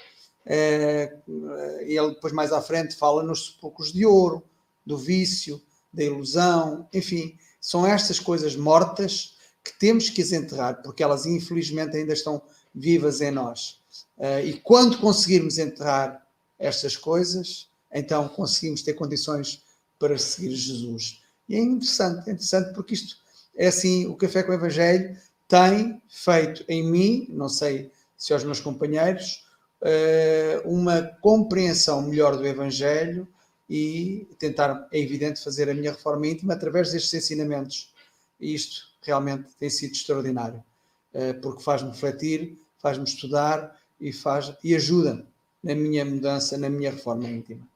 [1.80, 4.44] ele depois mais à frente fala nos poucos de ouro,
[4.86, 5.60] do vício,
[5.92, 11.96] da ilusão, enfim, são estas coisas mortas que temos que as enterrar, porque elas infelizmente
[11.96, 12.42] ainda estão
[12.74, 13.80] vivas em nós.
[14.16, 16.26] Uh, e quando conseguirmos enterrar
[16.58, 19.62] estas coisas, então conseguimos ter condições
[19.98, 21.22] para seguir Jesus.
[21.48, 23.16] E é interessante, é interessante porque isto
[23.56, 25.16] é assim, o Café com o Evangelho
[25.46, 29.44] tem feito em mim, não sei se aos meus companheiros,
[29.82, 33.28] uh, uma compreensão melhor do Evangelho,
[33.68, 37.92] e tentar, é evidente, fazer a minha reforma íntima através destes ensinamentos.
[38.40, 40.62] E isto realmente tem sido extraordinário,
[41.14, 45.24] eh, porque faz-me refletir, faz-me estudar e, faz, e ajuda
[45.62, 47.66] na minha mudança, na minha reforma íntima.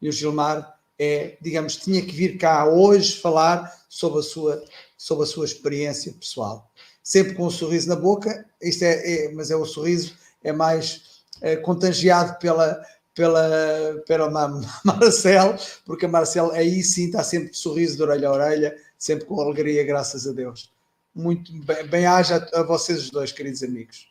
[0.00, 4.64] E o Gilmar é, digamos, tinha que vir cá hoje falar sobre a sua,
[4.96, 6.70] sobre a sua experiência pessoal.
[7.02, 10.14] Sempre com um sorriso na boca, isto é, é mas é o sorriso
[10.44, 12.80] é mais é, contagiado pela,
[13.14, 14.30] pela, pela
[14.84, 19.24] Marcel, porque a Marcel aí sim está sempre de sorriso de orelha a orelha, sempre
[19.24, 20.72] com alegria, graças a Deus.
[21.14, 24.08] Muito bem, bem haja a vocês os dois, queridos amigos.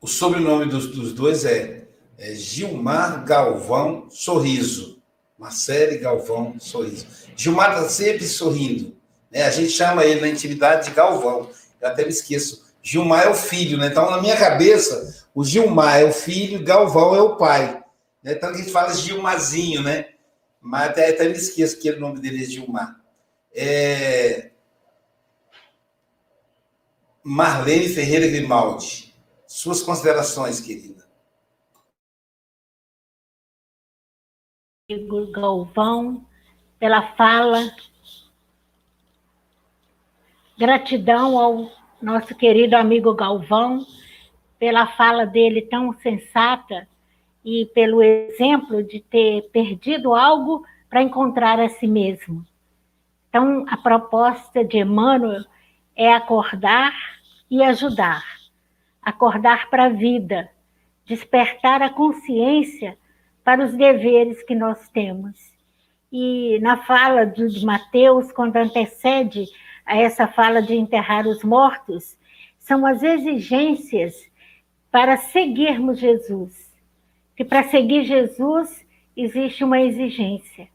[0.00, 1.86] O sobrenome dos, dos dois é,
[2.16, 4.98] é, Gilmar Galvão Sorriso.
[5.38, 7.06] Marcele Galvão Sorriso.
[7.36, 8.96] Gilmar está sempre sorrindo.
[9.30, 9.42] Né?
[9.42, 11.50] A gente chama ele na intimidade de Galvão.
[11.80, 12.69] Eu até me esqueço.
[12.82, 13.88] Gilmar é o filho, né?
[13.88, 17.82] Então, na minha cabeça, o Gilmar é o filho, Galvão é o pai.
[18.22, 18.34] Né?
[18.34, 20.10] Que a gente fala Gilmazinho, né?
[20.60, 23.00] Mas até, até me esqueço que o nome dele é Gilmar.
[23.54, 24.50] É...
[27.22, 29.14] Marlene Ferreira Grimaldi.
[29.46, 31.08] Suas considerações, querida.
[35.32, 36.26] Galvão,
[36.78, 37.70] pela fala.
[40.58, 43.86] Gratidão ao nosso querido amigo Galvão
[44.58, 46.86] pela fala dele tão sensata
[47.44, 52.44] e pelo exemplo de ter perdido algo para encontrar a si mesmo.
[53.28, 55.44] Então, a proposta de Emmanuel
[55.94, 56.92] é acordar
[57.50, 58.24] e ajudar.
[59.02, 60.50] Acordar para a vida,
[61.06, 62.98] despertar a consciência
[63.44, 65.38] para os deveres que nós temos.
[66.12, 69.46] E na fala de Mateus, quando antecede
[69.90, 72.16] a essa fala de enterrar os mortos,
[72.60, 74.14] são as exigências
[74.88, 76.72] para seguirmos Jesus.
[77.36, 78.86] Que para seguir Jesus
[79.16, 80.68] existe uma exigência,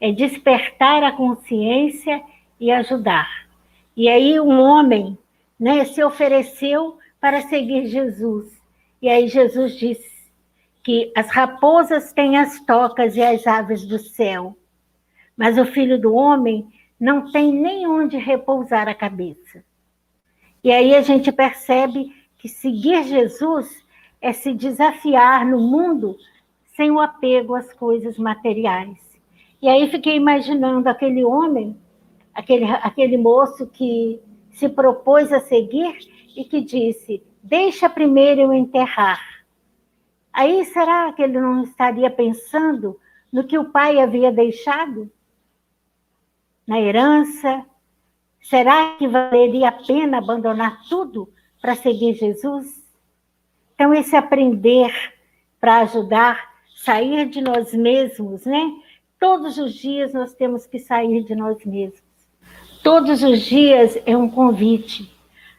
[0.00, 2.22] é despertar a consciência
[2.58, 3.28] e ajudar.
[3.94, 5.18] E aí um homem,
[5.60, 8.50] né, se ofereceu para seguir Jesus.
[9.02, 10.32] E aí Jesus disse
[10.82, 14.56] que as raposas têm as tocas e as aves do céu,
[15.36, 16.66] mas o filho do homem
[17.04, 19.62] não tem nem onde repousar a cabeça.
[20.64, 23.84] E aí a gente percebe que seguir Jesus
[24.22, 26.16] é se desafiar no mundo
[26.74, 28.98] sem o apego às coisas materiais.
[29.60, 31.76] E aí fiquei imaginando aquele homem,
[32.32, 34.18] aquele, aquele moço que
[34.52, 35.98] se propôs a seguir
[36.34, 39.20] e que disse: Deixa primeiro eu enterrar.
[40.32, 42.98] Aí será que ele não estaria pensando
[43.30, 45.12] no que o pai havia deixado?
[46.66, 47.64] Na herança?
[48.40, 52.82] Será que valeria a pena abandonar tudo para seguir Jesus?
[53.74, 54.92] Então, esse aprender
[55.60, 58.70] para ajudar, sair de nós mesmos, né?
[59.18, 62.02] Todos os dias nós temos que sair de nós mesmos.
[62.82, 65.10] Todos os dias é um convite.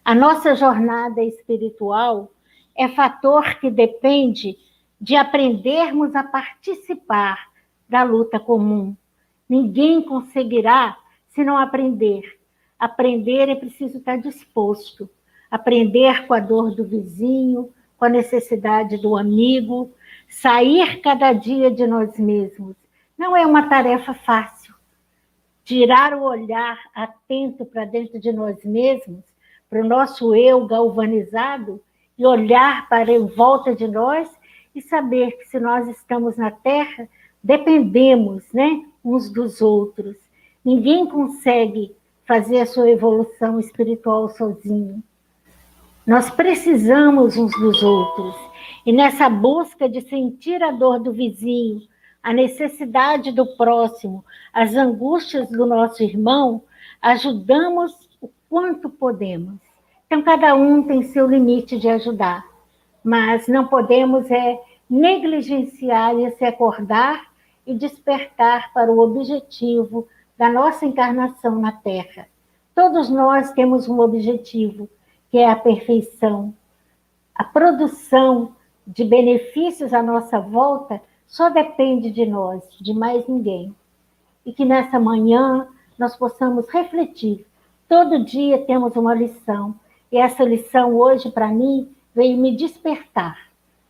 [0.03, 2.31] A nossa jornada espiritual
[2.77, 4.55] é fator que depende
[5.01, 7.47] de aprendermos a participar
[7.89, 8.95] da luta comum.
[9.47, 10.97] Ninguém conseguirá
[11.29, 12.39] se não aprender.
[12.79, 15.09] Aprender é preciso estar disposto.
[15.49, 19.91] Aprender com a dor do vizinho, com a necessidade do amigo,
[20.27, 22.75] sair cada dia de nós mesmos.
[23.17, 24.73] Não é uma tarefa fácil.
[25.63, 29.23] Tirar o olhar atento para dentro de nós mesmos,
[29.69, 31.81] para o nosso eu galvanizado,
[32.17, 34.29] e olhar para em volta de nós
[34.73, 37.07] e saber que se nós estamos na Terra,
[37.43, 40.17] dependemos né, uns dos outros.
[40.63, 41.95] Ninguém consegue
[42.25, 45.03] fazer a sua evolução espiritual sozinho.
[46.05, 48.35] Nós precisamos uns dos outros.
[48.85, 51.81] E nessa busca de sentir a dor do vizinho,
[52.21, 56.63] a necessidade do próximo, as angústias do nosso irmão,
[57.01, 59.55] ajudamos o quanto podemos.
[60.07, 62.43] Então, cada um tem seu limite de ajudar,
[63.03, 67.34] mas não podemos é negligenciar esse acordar
[67.65, 70.07] e despertar para o objetivo
[70.37, 72.27] da nossa encarnação na Terra.
[72.73, 74.89] Todos nós temos um objetivo,
[75.31, 76.53] que é a perfeição.
[77.33, 78.53] A produção
[78.85, 83.73] de benefícios à nossa volta só depende de nós, de mais ninguém.
[84.45, 87.45] E que nessa manhã nós possamos refletir.
[87.87, 89.75] Todo dia temos uma lição.
[90.11, 93.44] E essa lição hoje, para mim, veio me despertar.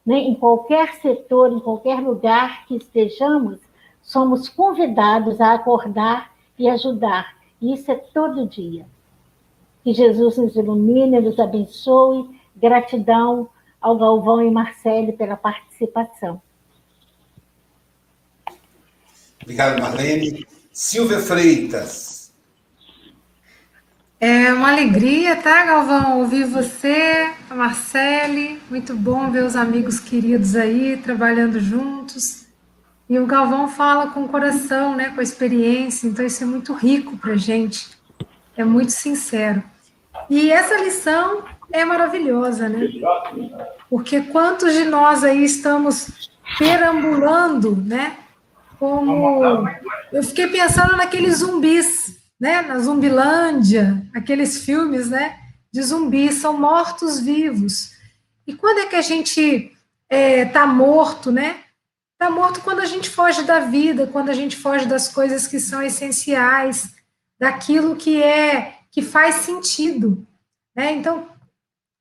[0.05, 0.19] Né?
[0.19, 3.59] Em qualquer setor, em qualquer lugar que estejamos,
[4.01, 7.35] somos convidados a acordar e ajudar.
[7.61, 8.85] E isso é todo dia.
[9.83, 12.29] Que Jesus nos ilumine, nos abençoe.
[12.55, 13.49] Gratidão
[13.81, 16.41] ao Galvão e Marcele pela participação.
[19.41, 20.45] Obrigado, Marlene.
[20.71, 22.24] Silvia Freitas.
[24.19, 28.61] É uma alegria, tá, Galvão, ouvir você, a Marcele.
[28.69, 32.45] Muito bom ver os amigos queridos aí trabalhando juntos.
[33.09, 36.73] E o Galvão fala com o coração, né, com a experiência, então isso é muito
[36.73, 37.89] rico para gente.
[38.55, 39.61] É muito sincero.
[40.29, 42.87] E essa lição é maravilhosa, né?
[43.89, 48.17] Porque quantos de nós aí estamos perambulando, né?
[48.79, 49.67] Como
[50.11, 52.61] eu fiquei pensando naqueles zumbis, né?
[52.61, 55.39] Na Zumbilândia, aqueles filmes, né?
[55.71, 57.93] De zumbis são mortos vivos.
[58.47, 59.71] E quando é que a gente
[60.09, 61.57] é, tá morto, né?
[62.17, 65.59] Tá morto quando a gente foge da vida, quando a gente foge das coisas que
[65.59, 66.93] são essenciais,
[67.39, 70.25] daquilo que é que faz sentido.
[70.73, 70.93] Né?
[70.93, 71.27] Então,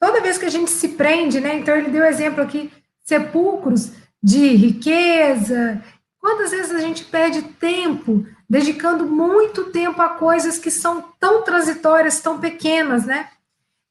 [0.01, 1.57] toda vez que a gente se prende, né?
[1.57, 2.71] Então, ele deu exemplo aqui,
[3.03, 3.91] sepulcros
[4.23, 5.83] de riqueza.
[6.25, 12.19] Quantas vezes a gente perde tempo dedicando muito tempo a coisas que são tão transitórias,
[12.23, 13.29] tão pequenas, né?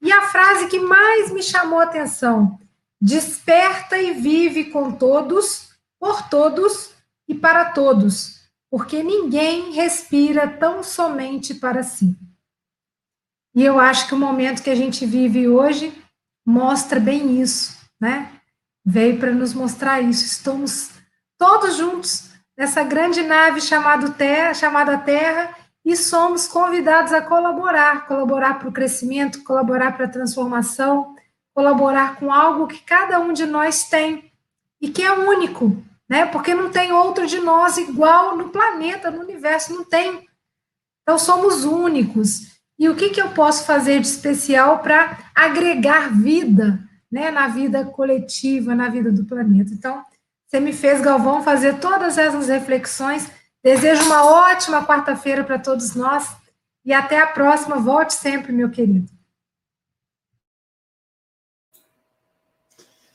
[0.01, 2.59] E a frase que mais me chamou a atenção:
[2.99, 6.89] desperta e vive com todos, por todos
[7.27, 12.17] e para todos, porque ninguém respira tão somente para si.
[13.53, 15.93] E eu acho que o momento que a gente vive hoje
[16.43, 18.31] mostra bem isso, né?
[18.83, 20.25] Veio para nos mostrar isso.
[20.25, 20.92] Estamos
[21.37, 25.55] todos juntos nessa grande nave chamada Terra, chamada Terra,
[25.85, 31.15] e somos convidados a colaborar, colaborar para o crescimento, colaborar para a transformação,
[31.53, 34.31] colaborar com algo que cada um de nós tem
[34.81, 36.25] e que é único, né?
[36.25, 40.27] Porque não tem outro de nós igual no planeta, no universo, não tem.
[41.01, 42.53] Então somos únicos.
[42.79, 46.79] E o que, que eu posso fazer de especial para agregar vida
[47.11, 49.71] né, na vida coletiva, na vida do planeta?
[49.73, 50.03] Então,
[50.53, 53.27] você me fez, Galvão, fazer todas essas reflexões.
[53.63, 56.27] Desejo uma ótima quarta-feira para todos nós
[56.85, 57.79] e até a próxima.
[57.79, 59.09] Volte sempre, meu querido.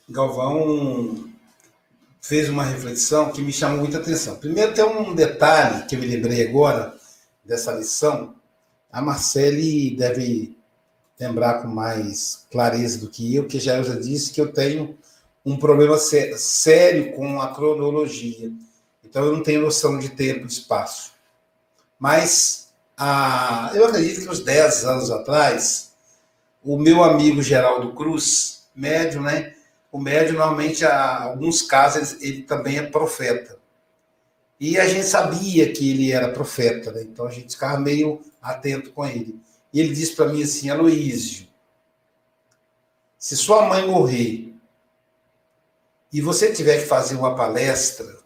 [0.08, 1.30] Galvão
[2.20, 4.34] fez uma reflexão que me chamou muita atenção.
[4.34, 6.92] Primeiro, tem um detalhe que eu me lembrei agora
[7.44, 8.34] dessa lição,
[8.90, 10.56] a Marcele deve
[11.20, 14.98] lembrar com mais clareza do que eu, que já eu já disse que eu tenho
[15.48, 18.52] um problema sério com a cronologia.
[19.02, 21.12] Então eu não tenho noção de tempo e espaço.
[21.98, 25.94] Mas ah, eu acredito que uns 10 anos atrás,
[26.62, 29.54] o meu amigo Geraldo Cruz, médio, né?
[29.90, 33.56] O médio, normalmente, em alguns casos, ele, ele também é profeta.
[34.60, 37.02] E a gente sabia que ele era profeta, né?
[37.02, 39.40] então a gente ficava meio atento com ele.
[39.72, 41.46] E ele disse para mim assim: Aloísio,
[43.16, 44.47] se sua mãe morrer
[46.12, 48.18] e você tiver que fazer uma palestra, o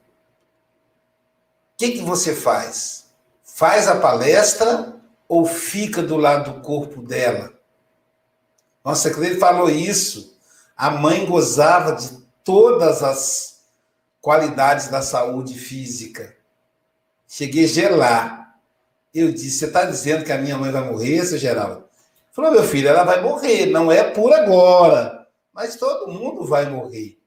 [1.77, 3.13] que, que você faz?
[3.45, 7.53] Faz a palestra ou fica do lado do corpo dela?
[8.85, 10.39] Nossa, ele falou isso,
[10.77, 13.63] a mãe gozava de todas as
[14.21, 16.37] qualidades da saúde física.
[17.27, 18.59] Cheguei a gelar.
[19.15, 21.85] Eu disse: Você está dizendo que a minha mãe vai morrer, seu Geraldo?
[22.33, 27.22] Falou, meu filho, ela vai morrer, não é por agora, mas todo mundo vai morrer.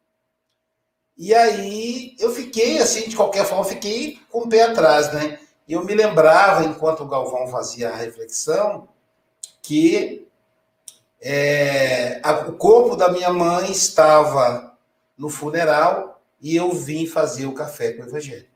[1.18, 5.40] E aí eu fiquei assim, de qualquer forma, fiquei com o pé atrás, né?
[5.68, 8.88] Eu me lembrava, enquanto o Galvão fazia a reflexão,
[9.62, 10.28] que
[11.22, 14.78] é, a, o corpo da minha mãe estava
[15.18, 18.48] no funeral e eu vim fazer o café com o Evangelho.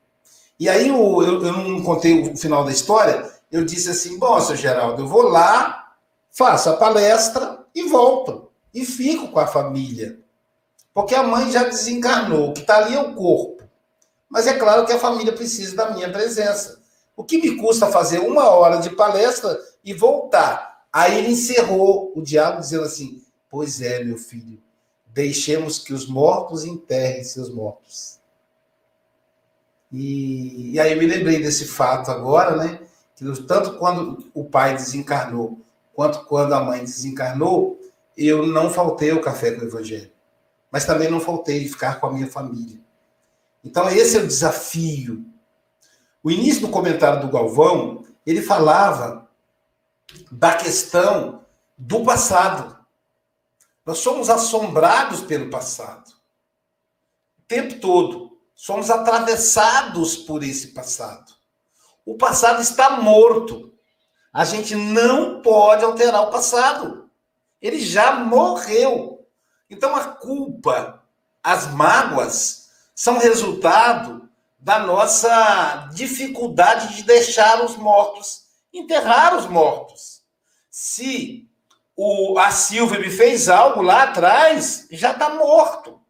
[0.58, 4.40] E aí eu, eu, eu não contei o final da história, eu disse assim: bom,
[4.40, 5.80] seu Geraldo, eu vou lá
[6.30, 8.50] faço a palestra e volto.
[8.72, 10.18] E fico com a família.
[10.92, 13.62] Porque a mãe já desencarnou, o que está ali é o corpo.
[14.28, 16.80] Mas é claro que a família precisa da minha presença.
[17.16, 20.84] O que me custa fazer uma hora de palestra e voltar?
[20.92, 24.60] Aí ele encerrou o diálogo dizendo assim: Pois é, meu filho,
[25.06, 28.18] deixemos que os mortos enterrem seus mortos.
[29.92, 32.80] E, e aí eu me lembrei desse fato agora, né?
[33.16, 35.60] Que tanto quando o pai desencarnou
[36.00, 37.78] quanto quando a mãe desencarnou,
[38.16, 40.10] eu não faltei ao café com o Evangelho.
[40.70, 42.80] Mas também não faltei de ficar com a minha família.
[43.64, 45.24] Então, esse é o desafio.
[46.22, 49.28] O início do comentário do Galvão, ele falava
[50.30, 51.44] da questão
[51.76, 52.78] do passado.
[53.84, 56.10] Nós somos assombrados pelo passado.
[57.38, 58.30] O tempo todo.
[58.54, 61.32] Somos atravessados por esse passado.
[62.04, 63.72] O passado está morto.
[64.32, 67.10] A gente não pode alterar o passado.
[67.60, 69.19] Ele já morreu.
[69.70, 71.02] Então a culpa,
[71.42, 78.42] as mágoas, são resultado da nossa dificuldade de deixar os mortos,
[78.72, 80.22] enterrar os mortos.
[80.68, 81.48] Se
[81.96, 86.00] o, a Silvia me fez algo lá atrás, já está morto.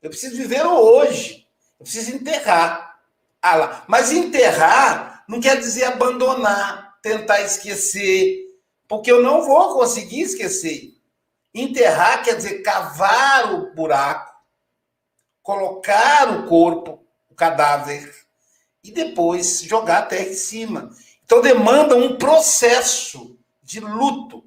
[0.00, 1.46] Eu preciso viver hoje.
[1.78, 2.98] Eu preciso enterrar.
[3.40, 3.84] Ah lá.
[3.86, 8.46] Mas enterrar não quer dizer abandonar tentar esquecer,
[8.86, 10.91] porque eu não vou conseguir esquecer.
[11.54, 14.32] Enterrar quer dizer cavar o buraco,
[15.42, 18.14] colocar o corpo, o cadáver,
[18.82, 20.90] e depois jogar a terra em cima.
[21.24, 24.44] Então demanda um processo de luto.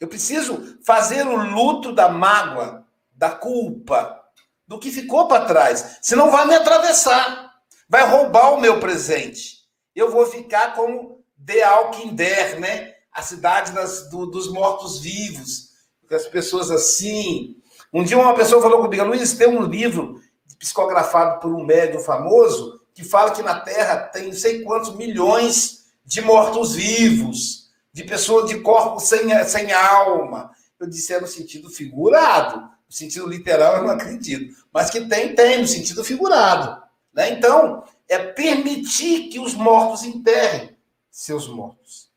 [0.00, 4.20] Eu preciso fazer o luto da mágoa, da culpa,
[4.66, 5.98] do que ficou para trás.
[6.02, 7.54] Senão vai me atravessar,
[7.88, 9.62] vai roubar o meu presente.
[9.94, 12.94] Eu vou ficar como de Alquinder, né?
[13.12, 15.71] A cidade das, do, dos mortos-vivos.
[16.14, 17.56] As pessoas assim.
[17.92, 20.20] Um dia uma pessoa falou comigo, Luiz, tem um livro
[20.58, 25.86] psicografado por um médium famoso que fala que na Terra tem não sei quantos milhões
[26.04, 30.50] de mortos-vivos, de pessoas de corpos sem, sem alma.
[30.78, 32.60] Eu disse, é no sentido figurado.
[32.60, 34.54] No sentido literal, eu não acredito.
[34.72, 36.82] Mas que tem, tem, no sentido figurado.
[37.14, 37.30] Né?
[37.30, 40.76] Então, é permitir que os mortos enterrem
[41.10, 42.10] seus mortos.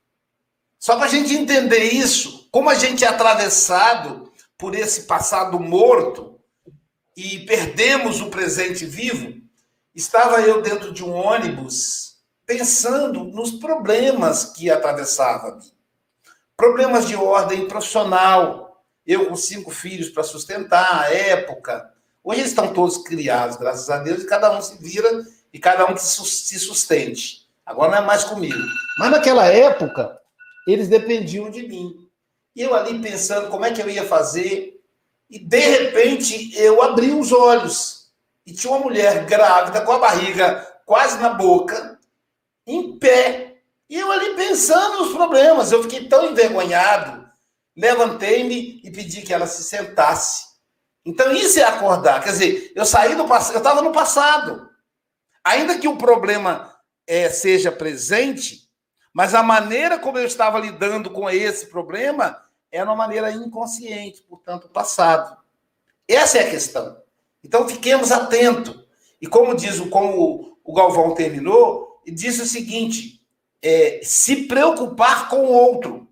[0.80, 6.40] Só para a gente entender isso, como a gente é atravessado por esse passado morto
[7.14, 9.42] e perdemos o presente vivo,
[9.94, 15.60] estava eu dentro de um ônibus pensando nos problemas que atravessava.
[16.56, 18.82] Problemas de ordem profissional.
[19.06, 21.92] Eu com cinco filhos para sustentar, a época.
[22.24, 25.92] Hoje eles estão todos criados, graças a Deus, e cada um se vira e cada
[25.92, 27.50] um se sustente.
[27.66, 28.64] Agora não é mais comigo.
[28.98, 30.18] Mas naquela época,
[30.66, 32.05] eles dependiam de mim.
[32.56, 34.82] E eu ali pensando como é que eu ia fazer.
[35.30, 38.12] E de repente eu abri os olhos.
[38.46, 42.00] E tinha uma mulher grávida, com a barriga quase na boca,
[42.66, 43.58] em pé.
[43.90, 45.72] E eu ali pensando nos problemas.
[45.72, 47.28] Eu fiquei tão envergonhado.
[47.76, 50.46] Levantei-me e pedi que ela se sentasse.
[51.06, 52.24] Então isso é acordar.
[52.24, 54.70] Quer dizer, eu saí do passado, eu estava no passado.
[55.44, 56.74] Ainda que o problema
[57.06, 58.65] é, seja presente,
[59.16, 62.38] mas a maneira como eu estava lidando com esse problema
[62.70, 65.38] de uma maneira inconsciente, portanto, passado.
[66.06, 67.02] Essa é a questão.
[67.42, 68.86] Então, fiquemos atentos.
[69.22, 73.26] E como diz o, como o Galvão terminou, disse o seguinte:
[73.62, 76.10] é, se preocupar com o outro,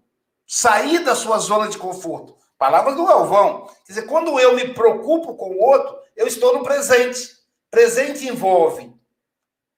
[0.48, 2.38] sair da sua zona de conforto.
[2.58, 3.66] Palavras do Galvão.
[3.86, 7.32] Quer dizer, quando eu me preocupo com o outro, eu estou no presente.
[7.70, 8.94] Presente envolve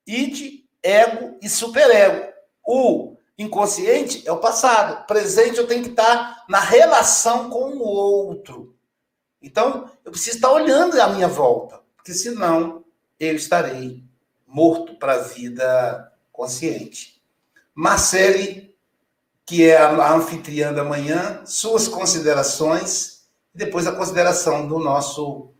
[0.06, 2.32] id, ego e superego.
[2.64, 5.06] O inconsciente é o passado.
[5.06, 8.74] Presente eu tenho que estar na relação com o outro.
[9.42, 12.84] Então, eu preciso estar olhando à minha volta, porque senão
[13.20, 14.02] eu estarei
[14.46, 17.22] morto para a vida consciente.
[17.74, 18.74] Marcele,
[19.44, 25.50] que é a anfitriã da manhã, suas considerações e depois a consideração do nosso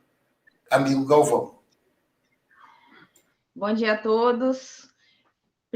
[0.70, 1.56] amigo Galvão.
[3.54, 4.85] Bom dia a todos.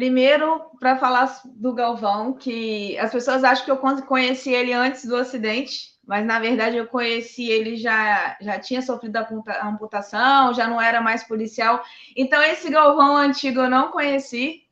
[0.01, 5.15] Primeiro, para falar do Galvão, que as pessoas acham que eu conheci ele antes do
[5.15, 10.81] acidente, mas na verdade eu conheci ele já já tinha sofrido a amputação, já não
[10.81, 11.85] era mais policial.
[12.17, 14.63] Então esse Galvão antigo eu não conheci.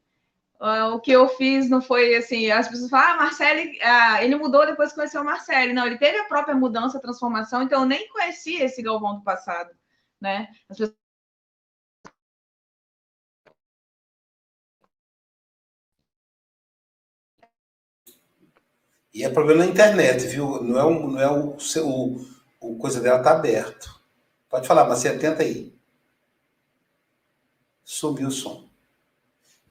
[0.59, 4.35] Uh, o que eu fiz não foi assim, as pessoas falam, ah, Marcelo, ah, ele
[4.35, 5.75] mudou depois que conheceu o Marcelo.
[5.75, 9.71] Não, ele teve a própria mudança, transformação, então eu nem conhecia esse Galvão do passado,
[10.19, 10.49] né?
[10.71, 11.08] As pessoas
[19.19, 20.63] E é problema na internet, viu?
[20.63, 22.27] Não é, um, não é o, o,
[22.61, 24.01] o coisa dela tá aberto.
[24.49, 25.75] Pode falar, mas você atenta aí.
[27.83, 28.69] Subiu o som.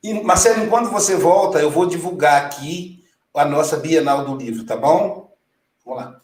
[0.03, 4.75] E, Marcelo, enquanto você volta, eu vou divulgar aqui a nossa Bienal do Livro, tá
[4.75, 5.33] bom?
[5.85, 6.21] Vamos lá.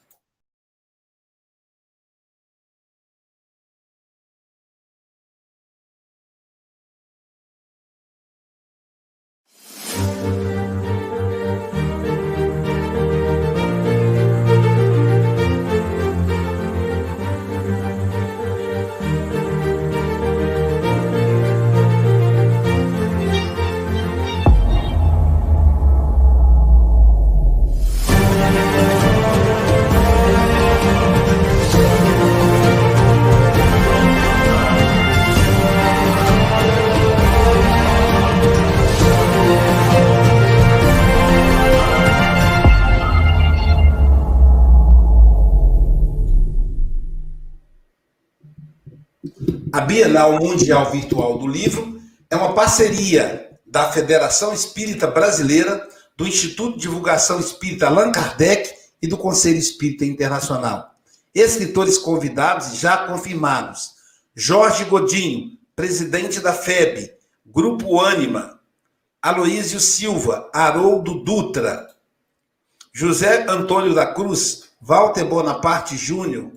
[50.04, 51.98] Bienal Mundial Virtual do Livro
[52.30, 55.88] é uma parceria da Federação Espírita Brasileira,
[56.18, 58.70] do Instituto de Divulgação Espírita Allan Kardec
[59.02, 60.94] e do Conselho Espírita Internacional.
[61.34, 63.94] Escritores convidados já confirmados:
[64.36, 67.14] Jorge Godinho, presidente da FEB,
[67.46, 68.60] Grupo Ânima,
[69.22, 71.88] Aloísio Silva, Haroldo Dutra,
[72.92, 76.52] José Antônio da Cruz, Walter Bonaparte Júnior,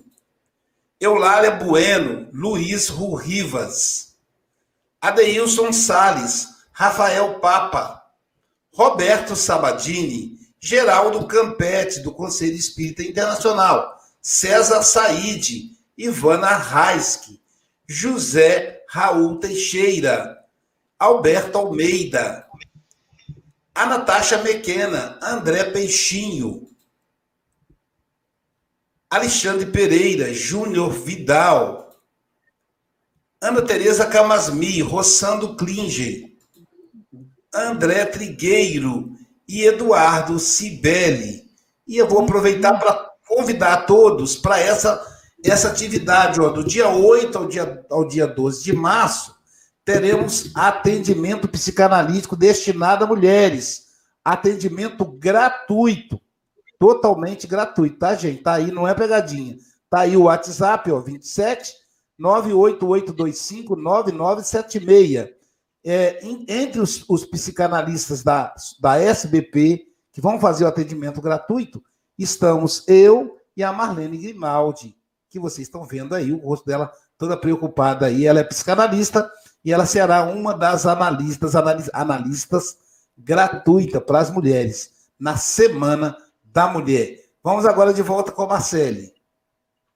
[0.99, 4.15] Eulália Bueno, Luiz Rivas,
[4.99, 8.03] Adeilson Sales, Rafael Papa,
[8.73, 17.39] Roberto Sabadini, Geraldo Campete, do Conselho Espírita Internacional, César Said, Ivana Raiski,
[17.87, 20.43] José Raul Teixeira,
[20.97, 22.47] Alberto Almeida,
[23.75, 26.67] a Natasha Mequena, André Peixinho,
[29.09, 31.95] Alexandre Pereira, Júnior Vidal,
[33.41, 36.33] Ana Tereza Camasmi, Rossando Klinger,
[37.53, 39.13] André Trigueiro
[39.47, 41.45] e Eduardo Cibele.
[41.87, 45.01] E eu vou aproveitar para convidar todos para essa,
[45.41, 46.41] essa atividade.
[46.41, 49.33] Ó, do dia 8 ao dia, ao dia 12 de março,
[49.85, 53.85] teremos atendimento psicanalítico destinado a mulheres.
[54.25, 56.19] Atendimento gratuito
[56.79, 58.43] totalmente gratuito, tá, gente?
[58.43, 59.57] Tá aí, não é pegadinha.
[59.89, 61.73] Tá aí o WhatsApp, ó, 27
[62.17, 65.29] 98825 9976.
[65.85, 71.81] É, entre os, os, psicanalistas da, da SBP, que vão fazer o atendimento gratuito,
[72.17, 74.97] estamos eu e a Marlene Grimaldi,
[75.29, 78.25] que vocês estão vendo aí, o rosto dela toda preocupada aí.
[78.25, 79.31] Ela é psicanalista
[79.63, 81.55] e ela será uma das analistas,
[81.93, 82.77] analistas
[83.17, 86.17] gratuita para as mulheres na semana
[86.57, 87.19] da mulher.
[87.43, 89.13] Vamos agora de volta com a Marcele.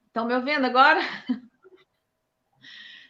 [0.05, 1.01] Estão me ouvindo agora?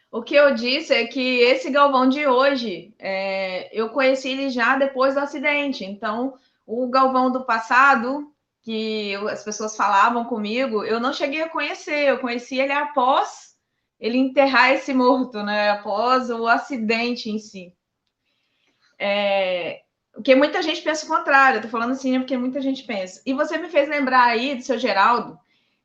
[0.10, 4.78] O que eu disse é que esse Galvão de hoje, é, eu conheci ele já
[4.78, 5.84] depois do acidente.
[5.84, 6.34] Então,
[6.66, 12.08] o Galvão do passado, que as pessoas falavam comigo, eu não cheguei a conhecer.
[12.08, 13.58] Eu conheci ele após
[14.00, 15.72] ele enterrar esse morto, né?
[15.72, 17.74] Após o acidente em si.
[18.98, 19.82] É,
[20.14, 22.20] Porque muita gente pensa o contrário, eu tô falando assim, né?
[22.20, 23.22] Porque muita gente pensa.
[23.26, 25.40] E você me fez lembrar aí do seu Geraldo,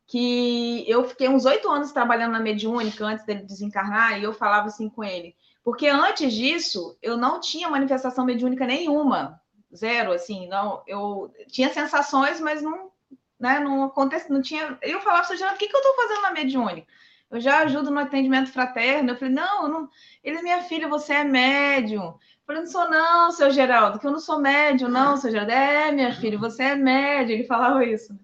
[0.07, 4.67] que eu fiquei uns oito anos trabalhando na mediúnica antes dele desencarnar, e eu falava
[4.67, 5.35] assim com ele.
[5.65, 9.41] Porque antes disso, eu não tinha manifestação mediúnica nenhuma.
[9.75, 10.83] Zero, assim, não.
[10.87, 12.91] Eu tinha sensações, mas não,
[13.39, 14.79] né, não acontece, não tinha.
[14.81, 16.87] Eu falava, seu Geraldo, o que, que eu tô fazendo na mediúnica?
[17.29, 19.11] Eu já ajudo no atendimento fraterno.
[19.11, 19.91] Eu falei, não, não.
[20.23, 22.15] Ele, minha filha, você é médium.
[22.49, 25.53] Não sou não, seu Geraldo, que eu não sou médio, não, seu Geraldo.
[25.53, 27.35] É, minha filha, você é médio.
[27.35, 28.17] Ele falava isso.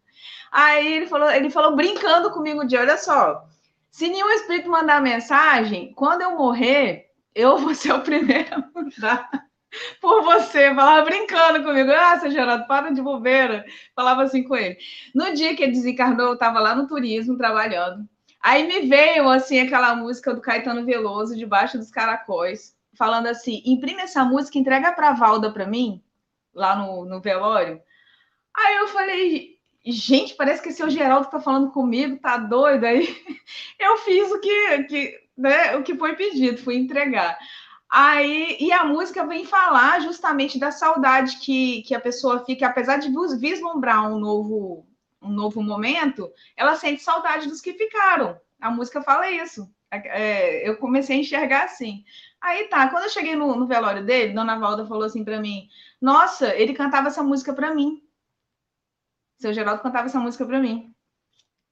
[0.50, 3.44] Aí ele falou, ele falou brincando comigo de, olha só,
[3.90, 9.28] se nenhum espírito mandar mensagem, quando eu morrer, eu vou ser o primeiro a mandar
[10.00, 10.72] por você.
[10.74, 11.90] Falava brincando comigo.
[11.90, 13.64] Ah, seu Geraldo, para de bobeira.
[13.94, 14.78] Falava assim com ele.
[15.14, 18.08] No dia que ele desencarnou, eu estava lá no turismo, trabalhando.
[18.40, 24.02] Aí me veio, assim, aquela música do Caetano Veloso, Debaixo dos Caracóis falando assim: imprime
[24.02, 26.02] essa música, entrega para a Valda para mim,
[26.54, 27.80] lá no, no velório.
[28.54, 32.36] Aí eu falei, gente, parece que esse é o Geraldo que tá falando comigo, tá
[32.36, 32.84] doido?
[32.84, 33.08] Aí
[33.78, 37.38] eu fiz o que, que, né, o que foi pedido, fui entregar.
[37.88, 42.96] Aí, e a música vem falar justamente da saudade que, que a pessoa fica, apesar
[42.96, 44.86] de vislumbrar um novo,
[45.20, 48.40] um novo momento, ela sente saudade dos que ficaram.
[48.58, 49.70] A música fala isso.
[49.90, 52.02] É, eu comecei a enxergar assim.
[52.42, 55.68] Aí tá, quando eu cheguei no, no velório dele, Dona Valda falou assim para mim:
[56.00, 58.02] Nossa, ele cantava essa música para mim.
[59.38, 60.92] Seu Geraldo cantava essa música para mim.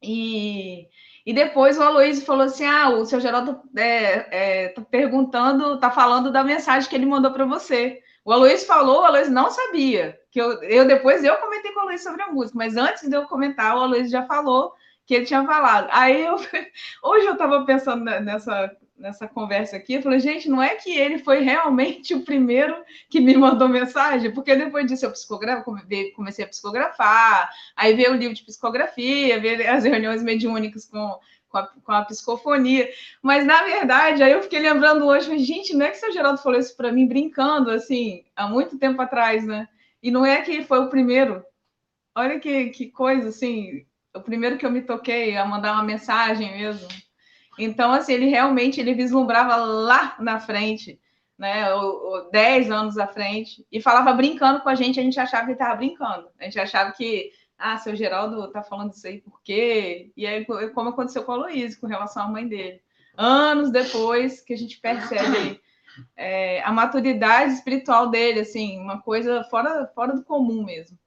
[0.01, 0.89] E,
[1.27, 5.91] e depois o Aloysio falou assim: Ah, o seu Geraldo é, é, tá perguntando, tá
[5.91, 8.01] falando da mensagem que ele mandou para você.
[8.25, 10.19] O Aloysio falou, o Aloysio não sabia.
[10.31, 13.17] Que eu, eu depois eu comentei com o Aloysio sobre a música, mas antes de
[13.17, 14.73] eu comentar, o Aloysio já falou
[15.05, 15.89] que ele tinha falado.
[15.91, 16.37] Aí eu
[17.03, 21.19] hoje eu estava pensando nessa nessa conversa aqui, eu falei, gente, não é que ele
[21.19, 22.77] foi realmente o primeiro
[23.09, 25.75] que me mandou mensagem, porque depois disso eu psicografo,
[26.15, 31.59] comecei a psicografar, aí veio o livro de psicografia, veio as reuniões mediúnicas com, com,
[31.59, 32.89] a, com a psicofonia,
[33.23, 36.13] mas na verdade, aí eu fiquei lembrando hoje, falei, gente, não é que o seu
[36.13, 39.67] Geraldo falou isso para mim brincando, assim, há muito tempo atrás, né?
[40.03, 41.45] E não é que foi o primeiro.
[42.15, 43.85] Olha que, que coisa, assim,
[44.15, 46.89] o primeiro que eu me toquei a mandar uma mensagem mesmo.
[47.65, 51.01] Então, assim, ele realmente ele vislumbrava lá na frente,
[51.39, 51.73] né?
[51.75, 55.45] O, o 10 anos à frente, e falava brincando com a gente, a gente achava
[55.45, 56.29] que ele estava brincando.
[56.39, 60.13] A gente achava que, ah, seu Geraldo tá falando isso aí por quê?
[60.17, 60.45] E aí,
[60.75, 62.83] como aconteceu com a Luiz, com relação à mãe dele.
[63.17, 65.61] Anos depois que a gente percebe
[66.17, 70.99] é, a maturidade espiritual dele, assim, uma coisa fora, fora do comum mesmo.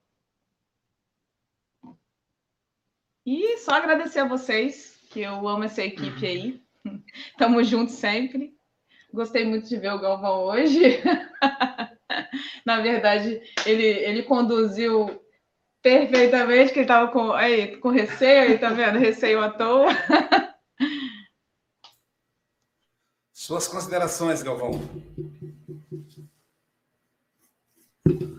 [3.26, 6.61] E só agradecer a vocês que eu amo essa equipe aí.
[7.38, 8.57] Tamo juntos sempre.
[9.14, 10.99] Gostei muito de ver o Galvão hoje.
[12.66, 15.22] Na verdade, ele, ele conduziu
[15.84, 18.97] perfeitamente, que ele estava com, aí, com receio, aí, tá vendo?
[18.97, 19.89] Receio à toa.
[23.32, 24.72] Suas considerações, Galvão.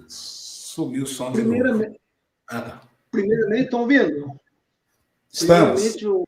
[0.08, 2.00] Sumiu o som de primeiramente, novo.
[2.48, 2.80] Ah, tá.
[3.10, 4.40] Primeiramente, estão ouvindo?
[5.30, 5.80] Estamos.
[5.80, 6.24] Primeiramente, eu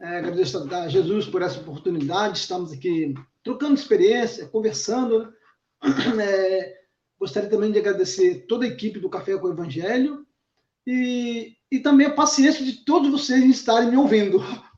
[0.00, 2.38] é, agradeço a Jesus por essa oportunidade.
[2.38, 5.32] Estamos aqui trocando experiência, conversando.
[6.20, 6.80] É,
[7.18, 10.26] gostaria também de agradecer toda a equipe do Café com o Evangelho
[10.86, 14.40] e, e também a paciência de todos vocês em estarem me ouvindo.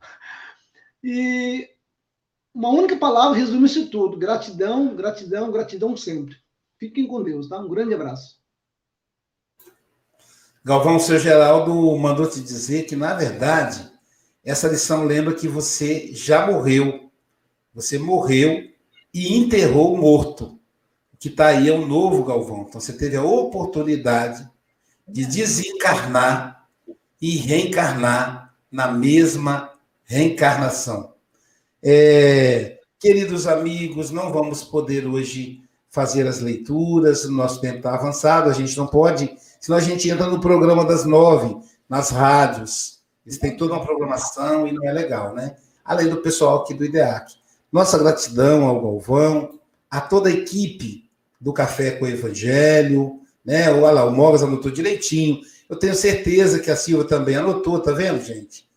[1.05, 1.69] E
[2.55, 6.37] uma única palavra resume isso tudo: gratidão, gratidão, gratidão sempre.
[6.79, 7.59] Fiquem com Deus, tá?
[7.59, 8.41] Um grande abraço.
[10.65, 13.92] Galvão, seu Geraldo mandou te dizer que, na verdade,
[14.45, 17.11] essa lição lembra que você já morreu.
[17.75, 18.69] Você morreu
[19.15, 20.59] e enterrou o morto.
[21.13, 22.67] O que está aí é um novo Galvão.
[22.69, 24.49] Então você teve a oportunidade
[25.07, 26.67] de desencarnar
[27.21, 29.73] e reencarnar na mesma
[30.05, 31.13] reencarnação.
[31.83, 38.49] É, queridos amigos, não vamos poder hoje fazer as leituras, o nosso tempo está avançado,
[38.49, 41.55] a gente não pode, senão a gente entra no programa das nove,
[41.89, 43.02] nas rádios.
[43.25, 45.57] Eles têm toda uma programação e não é legal, né?
[45.85, 47.35] Além do pessoal aqui do IDEAC.
[47.71, 49.59] Nossa gratidão ao Galvão,
[49.91, 51.09] a toda a equipe
[51.41, 53.71] do Café com o Evangelho, né?
[53.71, 55.41] O Mogas anotou direitinho.
[55.69, 58.69] Eu tenho certeza que a Silva também anotou, tá vendo, gente?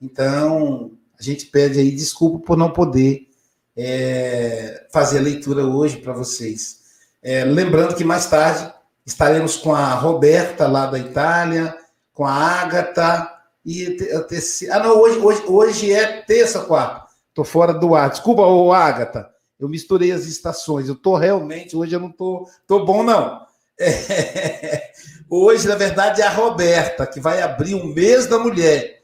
[0.00, 3.28] Então, a gente pede aí desculpa por não poder
[3.76, 6.80] é, fazer a leitura hoje para vocês.
[7.22, 8.72] É, lembrando que mais tarde
[9.04, 11.76] estaremos com a Roberta, lá da Itália,
[12.12, 13.96] com a Ágata, e
[14.28, 14.76] terceira.
[14.76, 17.06] Ah, não, hoje, hoje, hoje é terça, quarta.
[17.34, 18.10] Tô fora do ar.
[18.10, 19.30] Desculpa, ô Agatha.
[19.58, 20.88] Eu misturei as estações.
[20.88, 23.46] Eu tô realmente, hoje eu não tô, tô bom, não.
[23.78, 24.90] É,
[25.28, 29.02] hoje, na verdade, é a Roberta, que vai abrir o mês da mulher,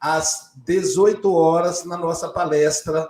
[0.00, 3.08] às 18 horas, na nossa palestra.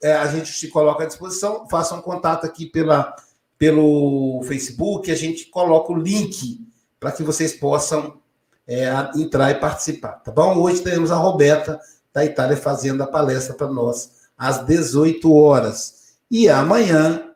[0.00, 3.16] É, a gente se coloca à disposição, faça um contato aqui pela,
[3.58, 6.64] pelo Facebook, a gente coloca o link
[7.00, 8.17] para que vocês possam
[8.68, 10.58] é, entrar e participar, tá bom?
[10.58, 11.80] Hoje teremos a Roberta
[12.12, 16.16] da Itália fazendo a palestra para nós às 18 horas.
[16.30, 17.30] E amanhã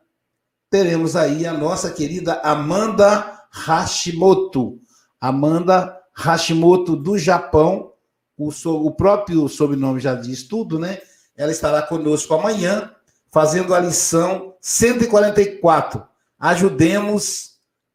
[0.69, 4.79] teremos aí a nossa querida Amanda Hashimoto.
[5.19, 7.93] Amanda Hashimoto do Japão,
[8.37, 10.99] o, so, o próprio sobrenome já diz tudo, né?
[11.35, 12.91] Ela estará conosco amanhã,
[13.31, 16.03] fazendo a lição 144.
[16.39, 17.53] Ajudemos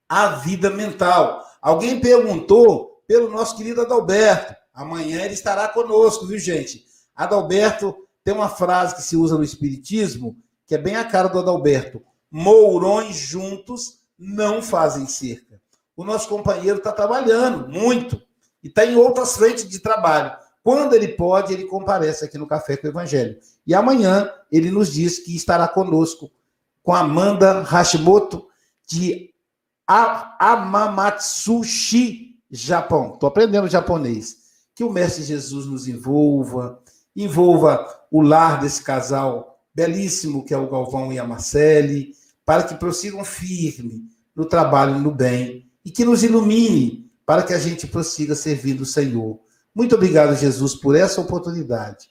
[0.09, 1.45] a vida mental.
[1.63, 4.55] Alguém perguntou pelo nosso querido Adalberto.
[4.73, 6.85] Amanhã ele estará conosco, viu, gente?
[7.17, 10.37] Adalberto tem uma frase que se usa no Espiritismo,
[10.67, 15.61] que é bem a cara do Adalberto: mourões juntos não fazem cerca.
[15.97, 18.23] O nosso companheiro está trabalhando muito
[18.63, 20.37] e está em outras frentes de trabalho.
[20.63, 23.39] Quando ele pode, ele comparece aqui no Café com o Evangelho.
[23.67, 26.31] E amanhã ele nos diz que estará conosco
[26.83, 28.47] com Amanda Hashimoto
[28.87, 29.33] de
[29.87, 33.15] Amamatsushi, Japão.
[33.15, 34.37] Estou aprendendo japonês.
[34.75, 36.81] Que o Mestre Jesus nos envolva,
[37.15, 42.13] envolva o lar desse casal belíssimo que é o Galvão e a Marcele,
[42.45, 47.53] para que prossigam firme no trabalho e no bem e que nos ilumine para que
[47.53, 49.39] a gente prossiga servindo o Senhor.
[49.75, 52.09] Muito obrigado, Jesus, por essa oportunidade.